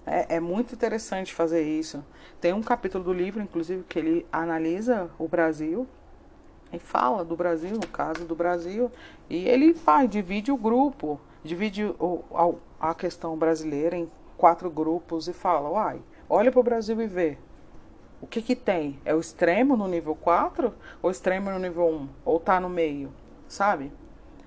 É, 0.05 0.35
é, 0.35 0.39
muito 0.39 0.73
interessante 0.73 1.33
fazer 1.33 1.63
isso. 1.63 2.03
Tem 2.39 2.53
um 2.53 2.61
capítulo 2.61 3.03
do 3.03 3.13
livro, 3.13 3.41
inclusive, 3.41 3.83
que 3.83 3.99
ele 3.99 4.25
analisa 4.31 5.09
o 5.19 5.27
Brasil 5.27 5.87
e 6.71 6.79
fala 6.79 7.25
do 7.25 7.35
Brasil, 7.35 7.71
no 7.71 7.87
caso 7.87 8.25
do 8.25 8.35
Brasil, 8.35 8.91
e 9.29 9.47
ele 9.47 9.73
vai, 9.73 10.07
divide 10.07 10.51
o 10.51 10.57
grupo, 10.57 11.19
divide 11.43 11.83
o, 11.99 12.23
a, 12.79 12.89
a 12.91 12.93
questão 12.93 13.37
brasileira 13.37 13.97
em 13.97 14.09
quatro 14.37 14.69
grupos 14.69 15.27
e 15.27 15.33
fala, 15.33 15.69
uai, 15.69 16.01
olha 16.29 16.51
para 16.51 16.59
o 16.59 16.63
Brasil 16.63 17.01
e 17.01 17.07
vê 17.07 17.37
o 18.21 18.27
que 18.27 18.41
que 18.41 18.55
tem? 18.55 18.99
É 19.05 19.13
o 19.13 19.19
extremo 19.19 19.77
no 19.77 19.87
nível 19.87 20.15
4 20.15 20.73
ou 21.01 21.11
extremo 21.11 21.51
no 21.51 21.59
nível 21.59 21.87
1? 21.87 22.09
Ou 22.25 22.39
tá 22.39 22.59
no 22.59 22.69
meio, 22.69 23.11
sabe? 23.47 23.91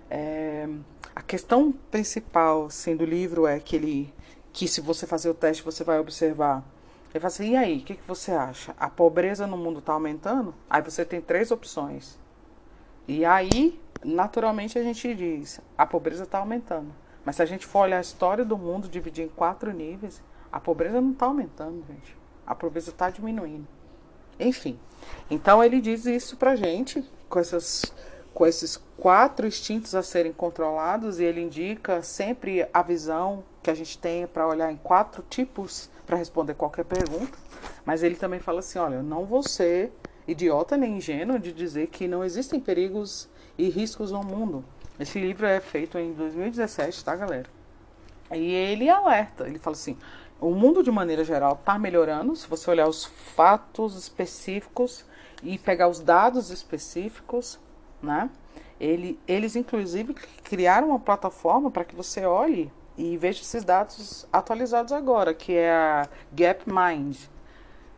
É, 0.09 0.69
a 1.15 1.23
questão 1.23 1.73
principal 1.91 2.67
assim, 2.67 2.97
do 2.97 3.05
livro 3.05 3.47
é 3.47 3.61
que 3.61 3.77
ele 3.77 4.13
que 4.53 4.67
se 4.67 4.81
você 4.81 5.07
fazer 5.07 5.31
o 5.31 5.35
teste 5.35 5.63
você 5.63 5.85
vai 5.85 6.01
observar. 6.01 6.65
Ele 7.13 7.21
fala 7.21 7.27
assim, 7.27 7.51
e 7.53 7.57
aí, 7.57 7.79
o 7.79 7.83
que, 7.83 7.97
que 7.97 8.07
você 8.07 8.33
acha? 8.33 8.75
A 8.79 8.89
pobreza 8.89 9.47
no 9.47 9.57
mundo 9.57 9.81
está 9.81 9.93
aumentando? 9.93 10.55
Aí 10.69 10.81
você 10.81 11.05
tem 11.05 11.21
três 11.21 11.51
opções. 11.51 12.19
E 13.07 13.25
aí, 13.25 13.81
naturalmente, 14.05 14.79
a 14.79 14.83
gente 14.83 15.13
diz, 15.15 15.61
a 15.77 15.85
pobreza 15.85 16.23
está 16.23 16.39
aumentando. 16.39 16.93
Mas 17.25 17.37
se 17.37 17.43
a 17.43 17.47
gente 17.47 17.67
for 17.67 17.81
olhar 17.81 17.99
a 17.99 18.01
história 18.01 18.45
do 18.45 18.57
mundo, 18.57 18.89
dividir 18.89 19.25
em 19.25 19.29
quatro 19.29 19.73
níveis, 19.73 20.23
a 20.53 20.61
pobreza 20.61 21.01
não 21.01 21.13
está 21.13 21.27
aumentando, 21.27 21.85
gente. 21.87 22.20
A 22.51 22.55
pobreza 22.57 22.91
está 22.91 23.09
diminuindo. 23.09 23.65
Enfim. 24.41 24.77
Então 25.31 25.63
ele 25.63 25.81
diz 25.81 26.05
isso 26.05 26.37
pra 26.37 26.57
gente, 26.57 27.09
com 27.29 27.39
essas 27.39 27.85
com 28.35 28.45
esses 28.45 28.77
quatro 28.97 29.47
instintos 29.47 29.95
a 29.95 30.03
serem 30.03 30.33
controlados 30.33 31.21
e 31.21 31.25
ele 31.25 31.41
indica 31.41 32.03
sempre 32.03 32.67
a 32.73 32.83
visão 32.83 33.45
que 33.63 33.71
a 33.71 33.75
gente 33.75 33.99
tem 33.99 34.27
para 34.27 34.49
olhar 34.49 34.73
em 34.73 34.77
quatro 34.77 35.23
tipos 35.29 35.89
para 36.05 36.17
responder 36.17 36.55
qualquer 36.55 36.85
pergunta. 36.85 37.39
Mas 37.85 38.03
ele 38.03 38.17
também 38.17 38.41
fala 38.41 38.59
assim: 38.59 38.81
olha, 38.81 39.01
não 39.01 39.25
vou 39.25 39.45
ser 39.45 39.93
idiota 40.27 40.77
nem 40.77 40.97
ingênuo 40.97 41.39
de 41.39 41.53
dizer 41.53 41.87
que 41.87 42.09
não 42.09 42.25
existem 42.25 42.59
perigos 42.59 43.29
e 43.57 43.69
riscos 43.69 44.11
no 44.11 44.25
mundo. 44.25 44.65
Esse 44.99 45.21
livro 45.21 45.47
é 45.47 45.61
feito 45.61 45.97
em 45.99 46.13
2017, 46.15 47.05
tá, 47.05 47.15
galera? 47.15 47.49
E 48.33 48.53
ele 48.53 48.89
alerta, 48.89 49.47
ele 49.47 49.61
fala 49.61 49.77
assim: 49.77 49.97
o 50.41 50.55
mundo 50.55 50.83
de 50.83 50.91
maneira 50.91 51.23
geral 51.25 51.53
está 51.55 51.79
melhorando. 51.79 52.35
Se 52.35 52.49
você 52.49 52.71
olhar 52.71 52.89
os 52.89 53.05
fatos 53.05 53.97
específicos 53.97 55.05
e 55.43 55.59
pegar 55.59 55.89
os 55.89 56.01
dados 56.01 56.51
específicos, 56.51 57.59
né? 58.03 58.31
Ele, 58.79 59.19
eles, 59.29 59.57
inclusive, 59.57 60.15
criaram 60.43 60.89
uma 60.89 60.99
plataforma 60.99 61.71
para 61.71 61.85
que 61.85 61.95
você 61.95 62.25
olhe 62.25 62.73
e 62.97 63.17
veja 63.17 63.43
esses 63.43 63.63
dados 63.63 64.27
atualizados 64.33 64.93
agora, 64.93 65.35
que 65.35 65.55
é 65.55 65.71
a 65.71 66.09
GapMind. 66.33 67.17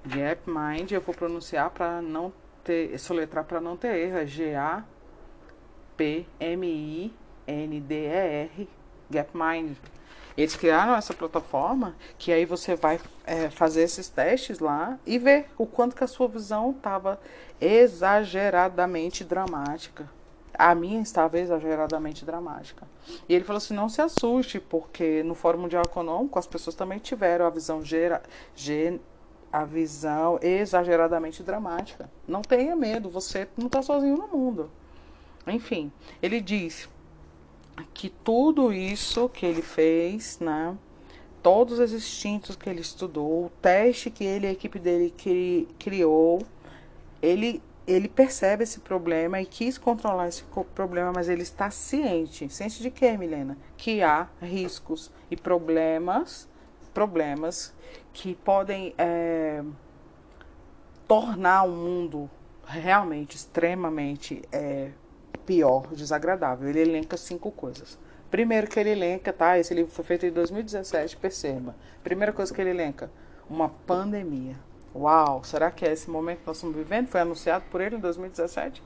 GapMind, 0.04 0.90
eu 0.90 1.00
vou 1.00 1.14
pronunciar 1.14 1.70
para 1.70 2.02
não 2.02 2.32
ter, 2.64 2.98
soletrar 2.98 3.44
para 3.44 3.60
não 3.60 3.76
ter 3.76 3.94
erro, 3.96 4.18
é 4.18 4.26
G-A-P-M-I-N-D-E-R, 4.26 4.82
GapMind. 9.08 9.76
Eles 10.36 10.56
criaram 10.56 10.94
essa 10.94 11.12
plataforma 11.12 11.94
que 12.18 12.32
aí 12.32 12.44
você 12.44 12.74
vai 12.74 13.00
é, 13.26 13.50
fazer 13.50 13.82
esses 13.82 14.08
testes 14.08 14.58
lá 14.58 14.98
e 15.06 15.18
ver 15.18 15.46
o 15.58 15.66
quanto 15.66 15.94
que 15.94 16.04
a 16.04 16.06
sua 16.06 16.28
visão 16.28 16.70
estava 16.70 17.20
exageradamente 17.60 19.24
dramática. 19.24 20.08
A 20.54 20.74
minha 20.74 21.00
estava 21.00 21.38
exageradamente 21.38 22.24
dramática. 22.24 22.86
E 23.28 23.34
ele 23.34 23.44
falou 23.44 23.58
assim: 23.58 23.74
não 23.74 23.88
se 23.88 24.02
assuste, 24.02 24.60
porque 24.60 25.22
no 25.22 25.34
Fórum 25.34 25.60
Mundial 25.60 25.82
Econômico 25.86 26.38
as 26.38 26.46
pessoas 26.46 26.76
também 26.76 26.98
tiveram 26.98 27.46
a 27.46 27.50
visão 27.50 27.82
gera, 27.82 28.22
ge, 28.54 29.00
a 29.52 29.64
visão 29.64 30.38
exageradamente 30.42 31.42
dramática. 31.42 32.10
Não 32.26 32.42
tenha 32.42 32.76
medo, 32.76 33.10
você 33.10 33.48
não 33.56 33.66
está 33.66 33.82
sozinho 33.82 34.16
no 34.16 34.28
mundo. 34.28 34.70
Enfim, 35.46 35.90
ele 36.22 36.40
diz 36.40 36.88
que 37.94 38.08
tudo 38.08 38.72
isso 38.72 39.28
que 39.28 39.46
ele 39.46 39.62
fez, 39.62 40.38
né, 40.40 40.76
todos 41.42 41.78
os 41.78 41.92
instintos 41.92 42.56
que 42.56 42.68
ele 42.68 42.80
estudou, 42.80 43.46
o 43.46 43.52
teste 43.60 44.10
que 44.10 44.24
ele 44.24 44.46
e 44.46 44.48
a 44.50 44.52
equipe 44.52 44.78
dele 44.78 45.12
cri, 45.16 45.68
criou, 45.78 46.42
ele 47.20 47.62
ele 47.84 48.08
percebe 48.08 48.62
esse 48.62 48.78
problema 48.80 49.40
e 49.40 49.46
quis 49.46 49.76
controlar 49.76 50.28
esse 50.28 50.44
problema, 50.74 51.12
mas 51.12 51.28
ele 51.28 51.42
está 51.42 51.68
ciente. 51.68 52.48
Ciente 52.48 52.80
de 52.80 52.90
quê, 52.90 53.16
Milena? 53.16 53.58
Que 53.76 54.02
há 54.02 54.28
riscos 54.40 55.10
e 55.28 55.36
problemas, 55.36 56.48
problemas 56.94 57.74
que 58.12 58.36
podem 58.36 58.94
é, 58.96 59.64
tornar 61.08 61.64
o 61.64 61.72
mundo 61.72 62.30
realmente 62.64 63.36
extremamente 63.36 64.42
é, 64.52 64.92
pior, 65.52 65.88
desagradável. 65.88 66.68
Ele 66.68 66.80
elenca 66.80 67.16
cinco 67.16 67.50
coisas. 67.50 67.98
Primeiro 68.30 68.66
que 68.66 68.80
ele 68.80 68.90
elenca, 68.90 69.32
tá? 69.32 69.58
Esse 69.58 69.74
livro 69.74 69.92
foi 69.92 70.04
feito 70.04 70.24
em 70.24 70.30
2017, 70.30 71.18
perceba. 71.18 71.76
Primeira 72.02 72.32
coisa 72.32 72.52
que 72.52 72.60
ele 72.60 72.70
elenca, 72.70 73.10
uma 73.48 73.68
pandemia. 73.68 74.56
Uau, 74.94 75.44
será 75.44 75.70
que 75.70 75.84
é 75.84 75.92
esse 75.92 76.08
momento 76.08 76.40
que 76.40 76.46
nós 76.46 76.56
estamos 76.56 76.76
vivendo? 76.76 77.08
Foi 77.08 77.20
anunciado 77.20 77.64
por 77.70 77.82
ele 77.82 77.96
em 77.96 78.00
2017? 78.00 78.82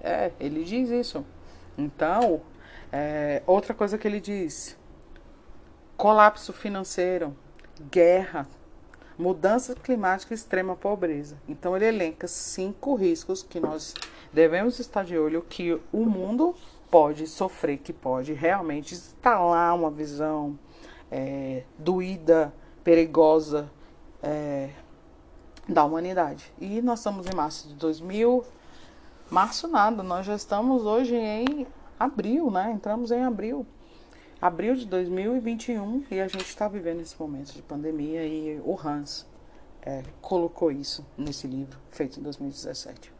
É, 0.00 0.32
ele 0.40 0.64
diz 0.64 0.90
isso. 0.90 1.24
Então, 1.78 2.40
é, 2.92 3.42
outra 3.46 3.72
coisa 3.72 3.96
que 3.96 4.08
ele 4.08 4.20
diz: 4.20 4.76
colapso 5.96 6.52
financeiro, 6.52 7.36
guerra, 7.90 8.48
mudança 9.18 9.74
climática 9.74 10.34
e 10.34 10.36
extrema 10.36 10.76
pobreza. 10.76 11.36
Então, 11.48 11.76
ele 11.76 11.86
elenca 11.86 12.26
cinco 12.26 12.94
riscos 12.94 13.42
que 13.42 13.58
nós 13.58 13.94
devemos 14.32 14.78
estar 14.78 15.04
de 15.04 15.16
olho 15.16 15.42
que 15.42 15.80
o 15.92 16.04
mundo 16.04 16.54
pode 16.90 17.26
sofrer, 17.26 17.78
que 17.78 17.92
pode 17.92 18.32
realmente 18.32 18.94
instalar 18.94 19.74
uma 19.74 19.90
visão 19.90 20.58
é, 21.10 21.64
doída, 21.78 22.52
perigosa 22.84 23.70
é, 24.22 24.70
da 25.68 25.84
humanidade. 25.84 26.52
E 26.60 26.80
nós 26.82 27.00
estamos 27.00 27.26
em 27.26 27.34
março 27.34 27.68
de 27.68 27.74
2000, 27.74 28.44
março 29.30 29.68
nada, 29.68 30.02
nós 30.02 30.26
já 30.26 30.34
estamos 30.34 30.84
hoje 30.84 31.14
em 31.16 31.66
abril, 31.98 32.50
né? 32.50 32.72
Entramos 32.72 33.10
em 33.10 33.24
abril, 33.24 33.66
abril 34.40 34.74
de 34.74 34.86
2021 34.86 36.04
e 36.10 36.20
a 36.20 36.28
gente 36.28 36.44
está 36.44 36.68
vivendo 36.68 37.00
esse 37.00 37.18
momento 37.18 37.52
de 37.52 37.62
pandemia 37.62 38.24
e 38.26 38.60
o 38.64 38.78
Hans 38.78 39.26
é, 39.82 40.02
colocou 40.20 40.70
isso 40.70 41.04
nesse 41.16 41.46
livro 41.46 41.78
feito 41.90 42.20
em 42.20 42.22
2017. 42.22 43.12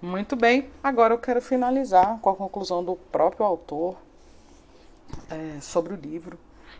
Muito 0.00 0.36
bem, 0.36 0.68
agora 0.82 1.14
eu 1.14 1.18
quero 1.18 1.40
finalizar 1.40 2.18
com 2.20 2.30
a 2.30 2.36
conclusão 2.36 2.84
do 2.84 2.96
próprio 2.96 3.46
autor 3.46 3.96
é, 5.30 5.60
sobre 5.60 5.94
o 5.94 5.96
livro, 5.96 6.38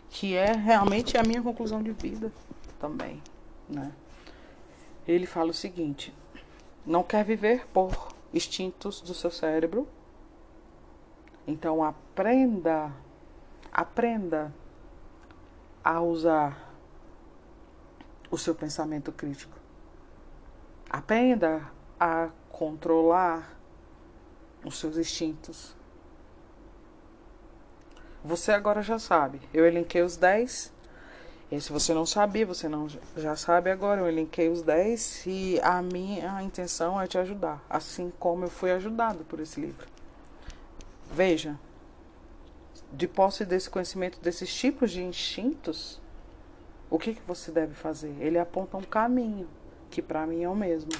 que 0.09 0.35
é 0.35 0.53
realmente 0.53 1.17
a 1.17 1.23
minha 1.23 1.41
conclusão 1.41 1.81
de 1.81 1.91
vida 1.91 2.31
também. 2.79 3.21
Né? 3.67 3.91
Ele 5.07 5.25
fala 5.25 5.49
o 5.49 5.53
seguinte: 5.53 6.13
não 6.85 7.03
quer 7.03 7.25
viver 7.25 7.65
por 7.73 8.15
instintos 8.33 9.01
do 9.01 9.13
seu 9.13 9.31
cérebro, 9.31 9.87
então 11.47 11.83
aprenda, 11.83 12.91
aprenda 13.77 14.51
a 15.83 16.01
usar 16.01 16.73
o 18.31 18.37
seu 18.37 18.55
pensamento 18.55 19.11
crítico. 19.11 19.55
Aprenda 20.89 21.69
a 21.99 22.29
controlar 22.49 23.55
os 24.65 24.79
seus 24.79 24.97
instintos. 24.97 25.75
Você 28.23 28.51
agora 28.51 28.81
já 28.81 28.97
sabe. 28.97 29.39
Eu 29.53 29.63
elenquei 29.63 30.01
os 30.01 30.17
10. 30.17 30.73
E 31.51 31.61
se 31.61 31.71
você 31.71 31.93
não 31.93 32.05
sabia, 32.05 32.47
você 32.47 32.67
não 32.67 32.87
já 33.15 33.35
sabe 33.35 33.69
agora. 33.69 34.01
Eu 34.01 34.07
elenquei 34.07 34.49
os 34.49 34.63
10 34.63 35.25
e 35.27 35.59
a 35.61 35.83
minha 35.83 36.41
intenção 36.41 36.99
é 36.99 37.05
te 37.05 37.17
ajudar, 37.19 37.63
assim 37.69 38.11
como 38.19 38.45
eu 38.45 38.49
fui 38.49 38.71
ajudado 38.71 39.23
por 39.25 39.39
esse 39.39 39.61
livro. 39.61 39.87
Veja, 41.09 41.57
de 42.91 43.07
posse 43.07 43.45
desse 43.45 43.69
conhecimento 43.69 44.19
desses 44.19 44.53
tipos 44.53 44.91
de 44.91 45.03
instintos, 45.03 46.01
o 46.89 46.97
que, 46.97 47.13
que 47.13 47.21
você 47.27 47.51
deve 47.51 47.73
fazer? 47.73 48.15
Ele 48.19 48.39
aponta 48.39 48.77
um 48.77 48.83
caminho 48.83 49.47
que 49.89 50.01
para 50.01 50.25
mim 50.25 50.43
é 50.43 50.49
o 50.49 50.55
mesmo 50.55 50.91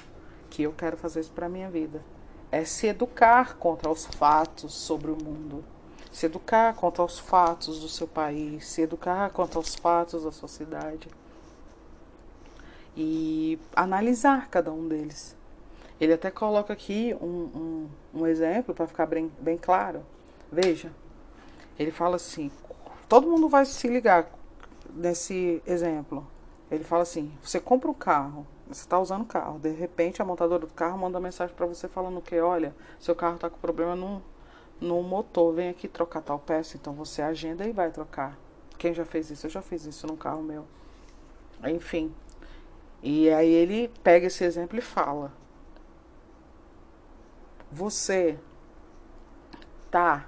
que 0.50 0.64
eu 0.64 0.74
quero 0.74 0.98
fazer 0.98 1.22
isso 1.22 1.32
para 1.32 1.50
minha 1.50 1.70
vida. 1.70 2.02
É 2.52 2.64
se 2.64 2.88
educar 2.88 3.58
contra 3.58 3.90
os 3.90 4.06
fatos 4.06 4.74
sobre 4.74 5.12
o 5.12 5.16
mundo, 5.16 5.64
se 6.12 6.26
educar 6.26 6.74
contra 6.76 7.04
os 7.04 7.20
fatos 7.20 7.80
do 7.80 7.90
seu 7.90 8.08
país, 8.08 8.66
se 8.68 8.82
educar 8.82 9.30
contra 9.32 9.60
os 9.60 9.76
fatos 9.76 10.24
da 10.24 10.32
sociedade 10.32 11.10
e 12.96 13.60
analisar 13.76 14.50
cada 14.50 14.72
um 14.72 14.88
deles. 14.88 15.36
Ele 16.00 16.14
até 16.14 16.32
coloca 16.32 16.74
aqui 16.74 17.16
um, 17.22 17.26
um, 17.26 17.90
um 18.22 18.28
exemplo 18.28 18.74
para 18.74 18.88
ficar 18.88 19.06
bem, 19.06 19.32
bem 19.40 19.58
claro. 19.58 20.04
Veja, 20.52 20.92
ele 21.78 21.92
fala 21.92 22.16
assim: 22.16 22.52
todo 23.08 23.28
mundo 23.28 23.48
vai 23.48 23.66
se 23.66 23.88
ligar 23.88 24.30
nesse 24.94 25.62
exemplo. 25.66 26.26
Ele 26.70 26.84
fala 26.84 27.04
assim: 27.04 27.32
você 27.42 27.60
compra 27.60 27.90
um 27.90 27.94
carro, 27.94 28.46
você 28.68 28.82
está 28.82 29.00
usando 29.00 29.22
o 29.22 29.26
carro. 29.26 29.60
De 29.60 29.70
repente, 29.70 30.22
a 30.22 30.26
montadora 30.26 30.66
do 30.66 30.74
carro 30.74 30.98
manda 30.98 31.20
mensagem 31.20 31.56
para 31.56 31.66
você 31.66 31.88
falando 31.88 32.22
que, 32.22 32.40
olha, 32.40 32.76
seu 33.00 33.16
carro 33.16 33.36
está 33.36 33.50
com 33.50 33.58
problema 33.58 33.96
no, 33.96 34.22
no 34.82 35.02
motor, 35.04 35.54
vem 35.54 35.70
aqui 35.70 35.88
trocar 35.88 36.22
tal 36.22 36.40
peça. 36.40 36.76
Então, 36.76 36.94
você 36.94 37.22
agenda 37.22 37.66
e 37.66 37.72
vai 37.72 37.92
trocar. 37.92 38.38
Quem 38.78 38.94
já 38.94 39.06
fez 39.06 39.30
isso? 39.32 39.48
Eu 39.48 39.52
já 39.52 39.62
fiz 39.62 39.86
isso 39.86 40.06
no 40.08 40.18
carro 40.18 40.44
meu. 40.44 40.66
Enfim. 41.66 42.14
E 43.02 43.30
aí 43.30 43.50
ele 43.50 43.92
pega 44.04 44.28
esse 44.28 44.44
exemplo 44.44 44.78
e 44.78 44.82
fala: 44.82 45.32
Você 47.72 48.38
tá 49.90 50.28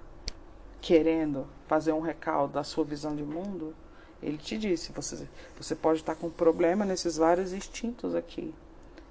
querendo 0.81 1.47
fazer 1.67 1.91
um 1.93 1.99
recaldo 1.99 2.53
da 2.53 2.63
sua 2.63 2.83
visão 2.83 3.15
de 3.15 3.23
mundo, 3.23 3.75
ele 4.21 4.37
te 4.37 4.57
disse, 4.57 4.91
você, 4.91 5.27
você 5.57 5.75
pode 5.75 5.99
estar 5.99 6.15
com 6.15 6.29
problema 6.29 6.85
nesses 6.85 7.17
vários 7.17 7.53
instintos 7.53 8.15
aqui. 8.15 8.53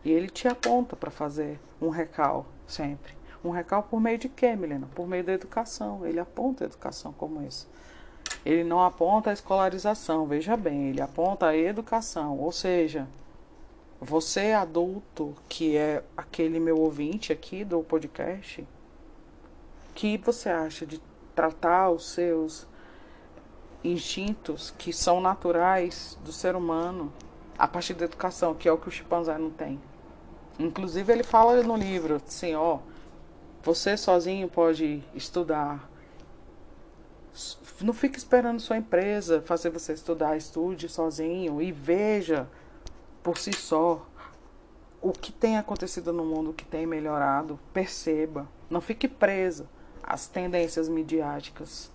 E 0.05 0.13
ele 0.13 0.29
te 0.29 0.47
aponta 0.47 0.95
para 0.95 1.11
fazer 1.11 1.59
um 1.81 1.89
recal 1.89 2.47
sempre. 2.67 3.13
Um 3.45 3.51
recal 3.51 3.83
por 3.85 4.01
meio 4.01 4.19
de 4.19 4.29
quê, 4.29 4.55
Milena? 4.55 4.89
Por 4.95 5.07
meio 5.07 5.25
da 5.25 5.33
educação. 5.33 6.07
Ele 6.07 6.21
aponta 6.21 6.65
a 6.65 6.67
educação 6.67 7.13
como 7.13 7.43
isso. 7.47 7.69
Ele 8.45 8.65
não 8.65 8.83
aponta 8.83 9.31
a 9.31 9.33
escolarização, 9.33 10.27
veja 10.27 10.57
bem, 10.57 10.91
ele 10.91 11.01
aponta 11.01 11.47
a 11.47 11.57
educação. 11.57 12.39
Ou 12.39 12.53
seja, 12.53 13.09
você 14.01 14.53
adulto, 14.53 15.35
que 15.49 15.77
é 15.77 16.03
aquele 16.17 16.61
meu 16.61 16.79
ouvinte 16.79 17.33
aqui 17.33 17.65
do 17.65 17.83
podcast, 17.83 18.67
que 19.95 20.19
você 20.19 20.49
acha 20.49 20.87
de 20.87 21.01
tratar 21.39 21.91
os 21.91 22.11
seus 22.11 22.67
instintos 23.85 24.75
que 24.77 24.93
são 24.93 25.21
naturais 25.21 26.19
do 26.25 26.33
ser 26.33 26.57
humano 26.57 27.13
a 27.57 27.69
partir 27.69 27.95
da 27.95 28.07
educação, 28.07 28.57
que 28.57 28.69
é 28.69 28.73
o 28.73 28.77
que 28.77 28.89
o 28.89 28.91
chimpanzé 28.91 29.39
não 29.39 29.49
tem. 29.49 29.81
Inclusive 30.59 31.13
ele 31.13 31.23
fala 31.23 31.63
no 31.63 31.77
livro, 31.77 32.17
assim, 32.17 32.57
ó, 32.57 32.81
você 33.63 33.97
sozinho 33.97 34.49
pode 34.49 35.01
estudar. 35.15 35.89
Não 37.81 37.93
fique 37.93 38.19
esperando 38.19 38.59
sua 38.59 38.79
empresa 38.79 39.41
fazer 39.41 39.71
você 39.71 39.93
estudar, 39.93 40.37
estude 40.37 40.89
sozinho 40.89 41.63
e 41.63 41.71
veja 41.71 42.49
por 43.23 43.39
si 43.39 43.53
só 43.53 44.05
o 45.01 45.13
que 45.13 45.31
tem 45.31 45.57
acontecido 45.57 46.13
no 46.13 46.25
mundo, 46.25 46.51
o 46.51 46.55
que 46.55 46.65
tem 46.65 46.85
melhorado, 46.85 47.61
perceba. 47.73 48.49
Não 48.69 48.81
fique 48.81 49.07
preso 49.07 49.69
às 50.03 50.27
tendências 50.27 50.89
midiáticas. 50.89 51.91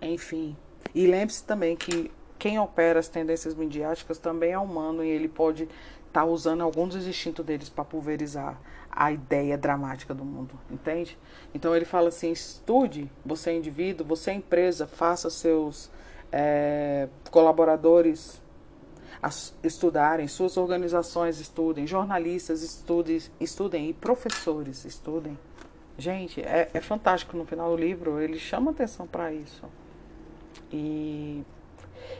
Enfim. 0.00 0.56
E 0.94 1.06
lembre-se 1.06 1.44
também 1.44 1.76
que 1.76 2.10
quem 2.38 2.58
opera 2.58 2.98
as 2.98 3.08
tendências 3.08 3.54
midiáticas 3.54 4.18
também 4.18 4.52
é 4.52 4.58
humano 4.58 5.04
e 5.04 5.08
ele 5.08 5.28
pode 5.28 5.62
estar 5.62 6.22
tá 6.22 6.24
usando 6.24 6.62
alguns 6.62 6.94
dos 6.94 7.06
instintos 7.06 7.44
deles 7.44 7.68
para 7.68 7.84
pulverizar 7.84 8.60
a 8.90 9.10
ideia 9.10 9.56
dramática 9.56 10.12
do 10.12 10.24
mundo, 10.24 10.58
entende? 10.70 11.16
Então 11.54 11.74
ele 11.74 11.84
fala 11.84 12.08
assim: 12.08 12.30
estude, 12.30 13.10
você 13.24 13.50
é 13.50 13.56
indivíduo, 13.56 14.06
você 14.06 14.32
é 14.32 14.34
empresa, 14.34 14.86
faça 14.86 15.30
seus 15.30 15.90
é, 16.30 17.08
colaboradores 17.30 18.42
estudarem, 19.62 20.26
suas 20.26 20.56
organizações 20.56 21.38
estudem, 21.38 21.86
jornalistas 21.86 22.62
estudem, 22.62 23.20
estudem 23.40 23.88
e 23.88 23.92
professores 23.92 24.84
estudem. 24.84 25.38
Gente, 26.02 26.40
é, 26.40 26.68
é 26.74 26.80
fantástico 26.80 27.36
no 27.36 27.46
final 27.46 27.70
do 27.70 27.80
livro, 27.80 28.20
ele 28.20 28.36
chama 28.36 28.72
atenção 28.72 29.06
para 29.06 29.32
isso. 29.32 29.62
E 30.72 31.44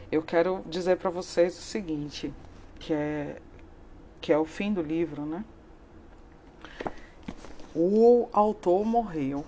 eu 0.09 0.23
quero 0.23 0.63
dizer 0.69 0.99
para 0.99 1.11
vocês 1.11 1.59
o 1.59 1.61
seguinte, 1.61 2.33
que 2.79 2.93
é 2.95 3.39
que 4.21 4.33
é 4.33 4.39
o 4.39 4.45
fim 4.45 4.73
do 4.73 4.81
livro, 4.81 5.27
né? 5.27 5.45
O 7.75 8.29
autor 8.33 8.85
morreu 8.85 9.45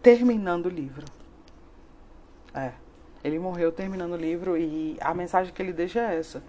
terminando 0.00 0.66
o 0.66 0.68
livro. 0.68 1.04
É. 2.54 2.74
Ele 3.24 3.40
morreu 3.40 3.72
terminando 3.72 4.12
o 4.12 4.16
livro 4.16 4.56
e 4.56 4.96
a 5.00 5.12
mensagem 5.12 5.52
que 5.52 5.60
ele 5.60 5.72
deixa 5.72 5.98
é 5.98 6.16
essa. 6.16 6.40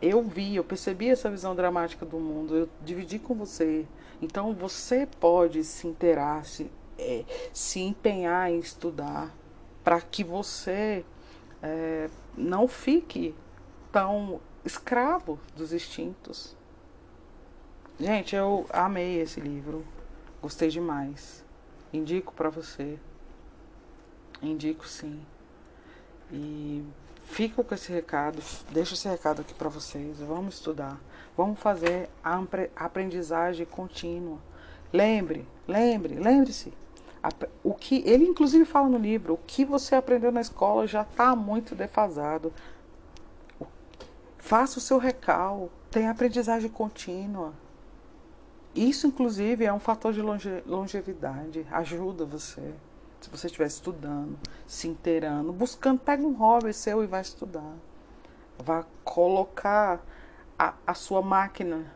Eu 0.00 0.22
vi, 0.22 0.56
eu 0.56 0.64
percebi 0.64 1.08
essa 1.08 1.30
visão 1.30 1.54
dramática 1.54 2.06
do 2.06 2.18
mundo, 2.18 2.56
eu 2.56 2.68
dividi 2.82 3.18
com 3.18 3.34
você. 3.34 3.86
Então 4.22 4.54
você 4.54 5.06
pode 5.06 5.62
se 5.64 5.86
inteirar, 5.86 6.44
se, 6.44 6.70
é, 6.98 7.24
se 7.52 7.80
empenhar 7.80 8.50
em 8.50 8.58
estudar 8.58 9.34
para 9.84 10.00
que 10.00 10.24
você 10.24 11.04
é, 11.62 12.08
não 12.36 12.66
fique 12.66 13.34
tão 13.92 14.40
escravo 14.64 15.38
dos 15.54 15.72
instintos. 15.72 16.56
Gente, 17.98 18.34
eu 18.34 18.66
amei 18.70 19.20
esse 19.20 19.40
livro, 19.40 19.84
gostei 20.40 20.70
demais. 20.70 21.44
Indico 21.92 22.32
para 22.32 22.48
você. 22.48 22.98
Indico 24.40 24.86
sim. 24.86 25.20
E 26.32 26.84
fico 27.30 27.64
com 27.64 27.74
esse 27.74 27.92
recado, 27.92 28.42
deixo 28.70 28.94
esse 28.94 29.08
recado 29.08 29.40
aqui 29.40 29.54
para 29.54 29.68
vocês. 29.68 30.18
Vamos 30.18 30.56
estudar, 30.56 31.00
vamos 31.36 31.58
fazer 31.58 32.10
a 32.22 32.42
aprendizagem 32.76 33.64
contínua. 33.64 34.38
Lembre, 34.92 35.46
lembre, 35.66 36.14
lembre-se 36.14 36.72
o 37.62 37.74
que 37.74 38.02
ele 38.06 38.24
inclusive 38.24 38.64
fala 38.64 38.88
no 38.88 38.98
livro, 38.98 39.34
o 39.34 39.40
que 39.46 39.64
você 39.64 39.94
aprendeu 39.94 40.32
na 40.32 40.40
escola 40.40 40.86
já 40.86 41.02
está 41.02 41.36
muito 41.36 41.74
defasado. 41.74 42.52
Faça 44.38 44.78
o 44.78 44.82
seu 44.82 44.98
recal, 44.98 45.70
tenha 45.90 46.10
aprendizagem 46.10 46.70
contínua. 46.70 47.52
Isso, 48.74 49.06
inclusive, 49.06 49.64
é 49.64 49.72
um 49.72 49.80
fator 49.80 50.12
de 50.12 50.22
longe, 50.22 50.62
longevidade. 50.66 51.66
Ajuda 51.70 52.24
você. 52.24 52.72
Se 53.20 53.28
você 53.28 53.46
estiver 53.46 53.66
estudando, 53.66 54.38
se 54.66 54.88
inteirando, 54.88 55.52
buscando, 55.52 56.00
pega 56.00 56.22
um 56.22 56.32
hobby 56.32 56.72
seu 56.72 57.02
e 57.04 57.06
vai 57.06 57.20
estudar. 57.20 57.74
Vá 58.58 58.84
colocar 59.04 60.00
a, 60.58 60.74
a 60.86 60.94
sua 60.94 61.20
máquina 61.20 61.92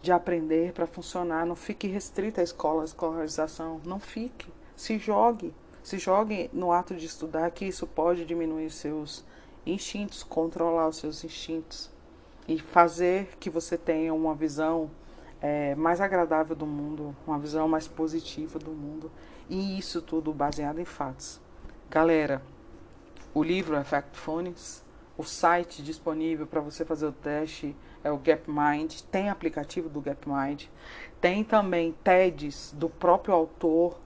de 0.00 0.10
aprender 0.10 0.72
para 0.72 0.86
funcionar. 0.86 1.44
Não 1.44 1.54
fique 1.54 1.86
restrita 1.86 2.40
à 2.40 2.44
escola, 2.44 2.82
à 2.82 2.84
escolarização. 2.84 3.80
Não 3.84 4.00
fique. 4.00 4.50
Se 4.74 4.98
jogue, 4.98 5.54
se 5.82 5.98
jogue 5.98 6.48
no 6.52 6.72
ato 6.72 6.94
de 6.94 7.06
estudar, 7.06 7.50
que 7.50 7.66
isso 7.66 7.86
pode 7.86 8.24
diminuir 8.24 8.70
seus 8.70 9.24
instintos, 9.66 10.22
controlar 10.22 10.88
os 10.88 10.96
seus 10.96 11.22
instintos 11.22 11.90
e 12.48 12.58
fazer 12.58 13.36
que 13.38 13.48
você 13.48 13.78
tenha 13.78 14.12
uma 14.12 14.34
visão 14.34 14.90
é, 15.42 15.74
mais 15.74 16.00
agradável 16.00 16.54
do 16.54 16.64
mundo, 16.64 17.14
uma 17.26 17.38
visão 17.38 17.66
mais 17.66 17.88
positiva 17.88 18.58
do 18.58 18.70
mundo. 18.70 19.10
E 19.50 19.76
isso 19.76 20.00
tudo 20.00 20.32
baseado 20.32 20.78
em 20.78 20.84
fatos. 20.84 21.40
Galera, 21.90 22.40
o 23.34 23.42
livro 23.42 23.76
Effect 23.76 24.16
Phones, 24.16 24.84
o 25.18 25.24
site 25.24 25.82
disponível 25.82 26.46
para 26.46 26.60
você 26.60 26.84
fazer 26.84 27.06
o 27.06 27.12
teste 27.12 27.76
é 28.04 28.10
o 28.10 28.18
GapMind, 28.18 29.02
tem 29.10 29.28
aplicativo 29.28 29.88
do 29.88 30.00
GapMind, 30.00 30.68
tem 31.20 31.44
também 31.44 31.92
TEDs 32.02 32.72
do 32.76 32.88
próprio 32.88 33.34
autor 33.34 33.98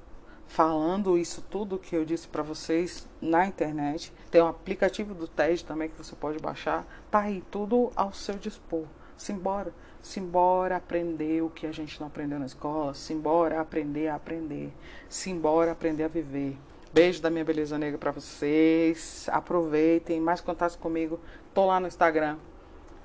falando 0.46 1.18
isso 1.18 1.42
tudo 1.42 1.79
que 1.79 1.94
eu 1.94 2.05
disse 2.05 2.29
para 2.29 2.42
vocês 2.42 3.09
na 3.20 3.46
internet. 3.46 4.12
Tem 4.31 4.40
um 4.40 4.49
aplicativo 4.49 5.14
do 5.14 5.27
TED 5.27 5.64
também 5.64 5.88
que 5.88 5.99
você 5.99 6.14
pode 6.14 6.38
baixar. 6.38 6.87
Tá 7.11 7.20
aí 7.20 7.42
tudo 7.51 7.90
ao 7.96 8.12
seu 8.12 8.37
dispor. 8.37 8.85
Simbora, 9.16 9.72
simbora 10.07 10.77
aprender 10.77 11.42
o 11.42 11.51
que 11.51 11.66
a 11.66 11.73
gente 11.73 12.01
não 12.01 12.07
aprendeu 12.07 12.38
na 12.38 12.47
escola. 12.47 12.95
Simbora 12.95 13.61
aprender 13.61 14.09
a 14.09 14.14
aprender. 14.14 14.73
Simbora 15.09 15.73
aprender 15.73 16.05
a 16.05 16.09
viver. 16.09 16.57
Beijo 16.92 17.21
da 17.21 17.31
minha 17.31 17.45
beleza 17.45 17.79
negra 17.79 17.99
para 17.99 18.12
vocês. 18.12 19.29
Aproveitem, 19.31 20.21
mais 20.21 20.40
contatos 20.40 20.77
comigo. 20.77 21.21
Tô 21.53 21.66
lá 21.66 21.81
no 21.81 21.87
Instagram. 21.87 22.37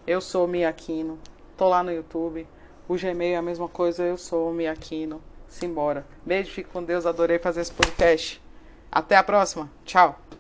Eu 0.06 0.22
sou 0.22 0.48
Miaquino. 0.48 1.20
Tô 1.58 1.68
lá 1.68 1.84
no 1.84 1.92
YouTube. 1.92 2.48
O 2.88 2.96
Gmail 2.96 3.34
é 3.34 3.38
a 3.38 3.42
mesma 3.42 3.68
coisa, 3.68 4.04
eu 4.04 4.18
sou 4.18 4.54
Miaquino 4.54 5.22
simbora. 5.52 6.06
Beijo, 6.26 6.52
fique 6.52 6.70
com 6.70 6.84
Deus. 6.84 7.06
Adorei 7.06 7.38
fazer 7.38 7.62
esse 7.62 7.72
podcast. 7.72 8.42
Até 8.92 9.16
a 9.16 9.24
próxima. 9.24 9.70
Tchau. 9.86 10.31